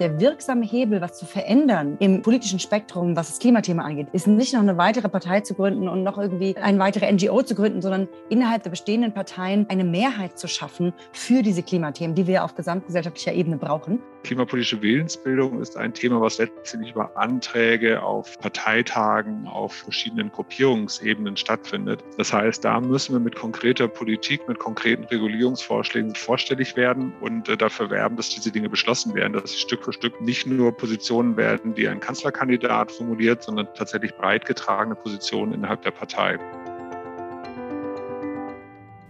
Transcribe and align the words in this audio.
Der 0.00 0.18
wirksame 0.18 0.64
Hebel, 0.64 1.00
was 1.00 1.16
zu 1.16 1.24
verändern 1.24 1.96
im 2.00 2.20
politischen 2.20 2.58
Spektrum, 2.58 3.14
was 3.14 3.28
das 3.28 3.38
Klimathema 3.38 3.84
angeht, 3.84 4.08
ist 4.12 4.26
nicht 4.26 4.52
noch 4.52 4.60
eine 4.60 4.76
weitere 4.76 5.08
Partei 5.08 5.42
zu 5.42 5.54
gründen 5.54 5.86
und 5.86 6.02
noch 6.02 6.18
irgendwie 6.18 6.56
eine 6.56 6.80
weitere 6.80 7.12
NGO 7.12 7.42
zu 7.42 7.54
gründen, 7.54 7.80
sondern 7.80 8.08
innerhalb 8.28 8.64
der 8.64 8.70
bestehenden 8.70 9.14
Parteien 9.14 9.66
eine 9.68 9.84
Mehrheit 9.84 10.36
zu 10.36 10.48
schaffen 10.48 10.92
für 11.12 11.42
diese 11.42 11.62
Klimathemen, 11.62 12.16
die 12.16 12.26
wir 12.26 12.42
auf 12.42 12.56
gesamtgesellschaftlicher 12.56 13.34
Ebene 13.34 13.56
brauchen. 13.56 14.00
Klimapolitische 14.24 14.82
Willensbildung 14.82 15.60
ist 15.60 15.76
ein 15.76 15.94
Thema, 15.94 16.20
was 16.20 16.38
letztendlich 16.38 16.92
über 16.92 17.16
Anträge 17.16 18.02
auf 18.02 18.36
Parteitagen, 18.40 19.46
auf 19.46 19.74
verschiedenen 19.74 20.32
Gruppierungsebenen 20.32 21.36
stattfindet. 21.36 22.02
Das 22.16 22.32
heißt, 22.32 22.64
da 22.64 22.80
müssen 22.80 23.12
wir 23.12 23.20
mit 23.20 23.36
konkreter 23.36 23.86
Politik, 23.86 24.48
mit 24.48 24.58
konkreten 24.58 25.04
Regulierungsvorschlägen 25.04 26.16
vorstellig 26.16 26.74
werden 26.74 27.12
und 27.20 27.48
äh, 27.48 27.56
dafür 27.56 27.90
werben, 27.90 28.16
dass 28.16 28.30
diese 28.30 28.50
Dinge 28.50 28.68
beschlossen 28.68 29.14
werden, 29.14 29.34
dass 29.34 29.52
sie 29.52 29.58
Stück 29.58 29.83
für 29.84 29.92
Stück 29.92 30.20
nicht 30.20 30.46
nur 30.46 30.72
Positionen 30.72 31.36
werden, 31.36 31.74
die 31.74 31.86
ein 31.88 32.00
Kanzlerkandidat 32.00 32.90
formuliert, 32.90 33.42
sondern 33.42 33.68
tatsächlich 33.74 34.14
breit 34.14 34.46
getragene 34.46 34.94
Positionen 34.94 35.52
innerhalb 35.52 35.82
der 35.82 35.92
Partei. 35.92 36.38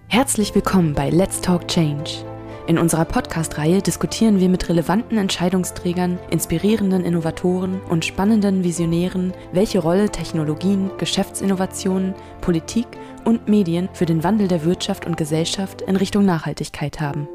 Herzlich 0.08 0.54
willkommen 0.54 0.94
bei 0.94 1.10
Let's 1.10 1.40
Talk 1.40 1.66
Change 1.68 2.24
in 2.66 2.78
unserer 2.78 3.04
Podcast-Reihe 3.04 3.82
diskutieren 3.82 4.40
wir 4.40 4.48
mit 4.48 4.70
relevanten 4.70 5.18
Entscheidungsträgern, 5.18 6.18
inspirierenden 6.30 7.04
Innovatoren 7.04 7.82
und 7.90 8.06
spannenden 8.06 8.64
Visionären, 8.64 9.34
welche 9.52 9.80
Rolle 9.80 10.08
Technologien, 10.08 10.90
Geschäftsinnovationen, 10.96 12.14
Politik 12.40 12.86
und 13.26 13.48
Medien 13.48 13.90
für 13.92 14.06
den 14.06 14.24
Wandel 14.24 14.48
der 14.48 14.64
Wirtschaft 14.64 15.04
und 15.04 15.18
Gesellschaft 15.18 15.82
in 15.82 15.96
Richtung 15.96 16.24
Nachhaltigkeit 16.24 17.02
haben. 17.02 17.28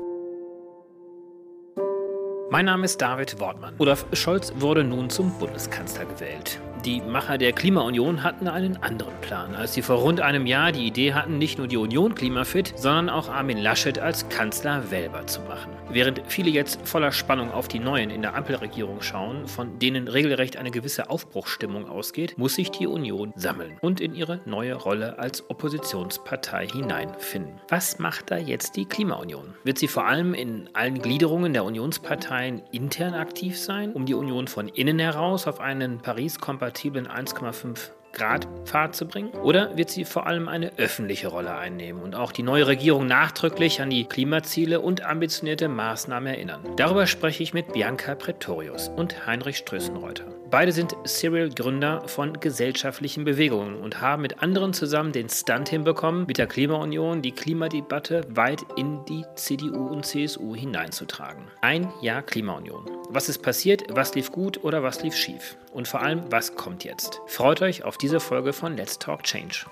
Mein 2.52 2.66
Name 2.66 2.86
ist 2.86 3.00
David 3.00 3.40
Wortmann. 3.40 3.76
Olaf 3.78 4.08
Scholz 4.14 4.52
wurde 4.56 4.84
nun 4.84 5.12
zum 5.12 5.32
Bundeskanzler 5.38 6.06
gewählt. 6.06 6.60
Die 6.86 7.02
Macher 7.02 7.38
der 7.38 7.52
Klimaunion 7.52 8.24
hatten 8.24 8.48
einen 8.48 8.82
anderen 8.82 9.20
Plan, 9.20 9.54
als 9.54 9.74
sie 9.74 9.82
vor 9.82 9.98
rund 9.98 10.22
einem 10.22 10.46
Jahr 10.46 10.72
die 10.72 10.88
Idee 10.88 11.14
hatten, 11.14 11.38
nicht 11.38 11.58
nur 11.58 11.68
die 11.68 11.76
Union 11.76 12.16
klimafit, 12.16 12.74
sondern 12.78 13.10
auch 13.10 13.28
Armin 13.28 13.58
Laschet 13.58 14.00
als 14.00 14.30
Kanzler 14.30 14.90
wählbar 14.90 15.28
zu 15.28 15.42
machen. 15.42 15.72
Während 15.90 16.22
viele 16.28 16.50
jetzt 16.50 16.88
voller 16.88 17.12
Spannung 17.12 17.52
auf 17.52 17.68
die 17.68 17.80
Neuen 17.80 18.10
in 18.10 18.22
der 18.22 18.34
Ampelregierung 18.34 19.02
schauen, 19.02 19.46
von 19.46 19.78
denen 19.78 20.08
regelrecht 20.08 20.56
eine 20.56 20.72
gewisse 20.72 21.10
Aufbruchsstimmung 21.10 21.90
ausgeht, 21.90 22.38
muss 22.38 22.56
sich 22.56 22.72
die 22.72 22.88
Union 22.88 23.34
sammeln 23.36 23.78
und 23.82 24.00
in 24.00 24.16
ihre 24.16 24.40
neue 24.46 24.76
Rolle 24.76 25.20
als 25.20 25.50
Oppositionspartei 25.50 26.68
hineinfinden. 26.68 27.60
Was 27.68 28.00
macht 28.00 28.32
da 28.32 28.38
jetzt 28.38 28.78
die 28.78 28.86
Klimaunion? 28.86 29.54
Wird 29.66 29.80
sie 29.80 29.90
vor 29.90 30.06
allem 30.06 30.34
in 30.34 30.70
allen 30.74 31.02
Gliederungen 31.02 31.52
der 31.52 31.66
Unionsparteien 31.66 32.62
intern 32.72 33.16
aktiv 33.16 33.60
sein, 33.60 33.92
um 33.92 34.06
die 34.06 34.14
Union 34.14 34.48
von 34.48 34.70
innen 34.70 35.00
heraus 35.00 35.46
auf 35.46 35.60
einen 35.60 35.98
Paris-kompatiblen 35.98 36.69
kompatiblen 36.70 37.08
1,5 37.08 37.90
Grad 38.14 38.48
Pfad 38.66 38.96
zu 38.96 39.08
bringen? 39.08 39.30
Oder 39.30 39.76
wird 39.76 39.90
sie 39.90 40.06
vor 40.06 40.28
allem 40.28 40.48
eine 40.48 40.78
öffentliche 40.78 41.28
Rolle 41.28 41.56
einnehmen 41.56 42.02
und 42.02 42.16
auch 42.16 42.32
die 42.32 42.44
neue 42.44 42.68
Regierung 42.68 43.08
nachdrücklich 43.08 43.82
an 43.82 43.90
die 43.90 44.06
Klimaziele 44.06 44.80
und 44.80 45.04
ambitionierte 45.04 45.68
Maßnahmen 45.68 46.28
erinnern? 46.28 46.62
Darüber 46.76 47.08
spreche 47.08 47.42
ich 47.42 47.54
mit 47.54 47.74
Bianca 47.74 48.14
Pretorius 48.14 48.90
und 48.90 49.26
Heinrich 49.26 49.58
Strößenreuter. 49.58 50.39
Beide 50.52 50.72
sind 50.72 50.96
Serial-Gründer 51.04 52.08
von 52.08 52.40
gesellschaftlichen 52.40 53.24
Bewegungen 53.24 53.76
und 53.76 54.02
haben 54.02 54.24
mit 54.24 54.42
anderen 54.42 54.74
zusammen 54.74 55.12
den 55.12 55.30
Stunt 55.30 55.70
hinbekommen, 55.70 56.26
mit 56.26 56.40
der 56.40 56.48
Klimaunion 56.48 57.22
die 57.22 57.34
Klimadebatte 57.34 58.24
weit 58.30 58.66
in 58.76 59.06
die 59.06 59.24
CDU 59.36 59.86
und 59.90 60.08
CSU 60.08 60.56
hineinzutragen. 60.56 61.44
Ein 61.62 61.94
Jahr 62.02 62.24
Klimaunion. 62.24 62.84
Was 63.10 63.30
ist 63.30 63.44
passiert, 63.44 63.84
was 63.92 64.16
lief 64.16 64.32
gut 64.32 64.64
oder 64.64 64.82
was 64.82 65.04
lief 65.04 65.16
schief? 65.16 65.56
Und 65.72 65.88
vor 65.88 66.02
allem, 66.02 66.24
was 66.32 66.56
kommt 66.56 66.84
jetzt? 66.84 67.22
Freut 67.28 67.62
euch 67.62 67.84
auf 67.84 68.00
diese 68.00 68.20
Folge 68.20 68.52
von 68.52 68.76
Let's 68.76 68.98
Talk 68.98 69.22
Change. 69.22 69.68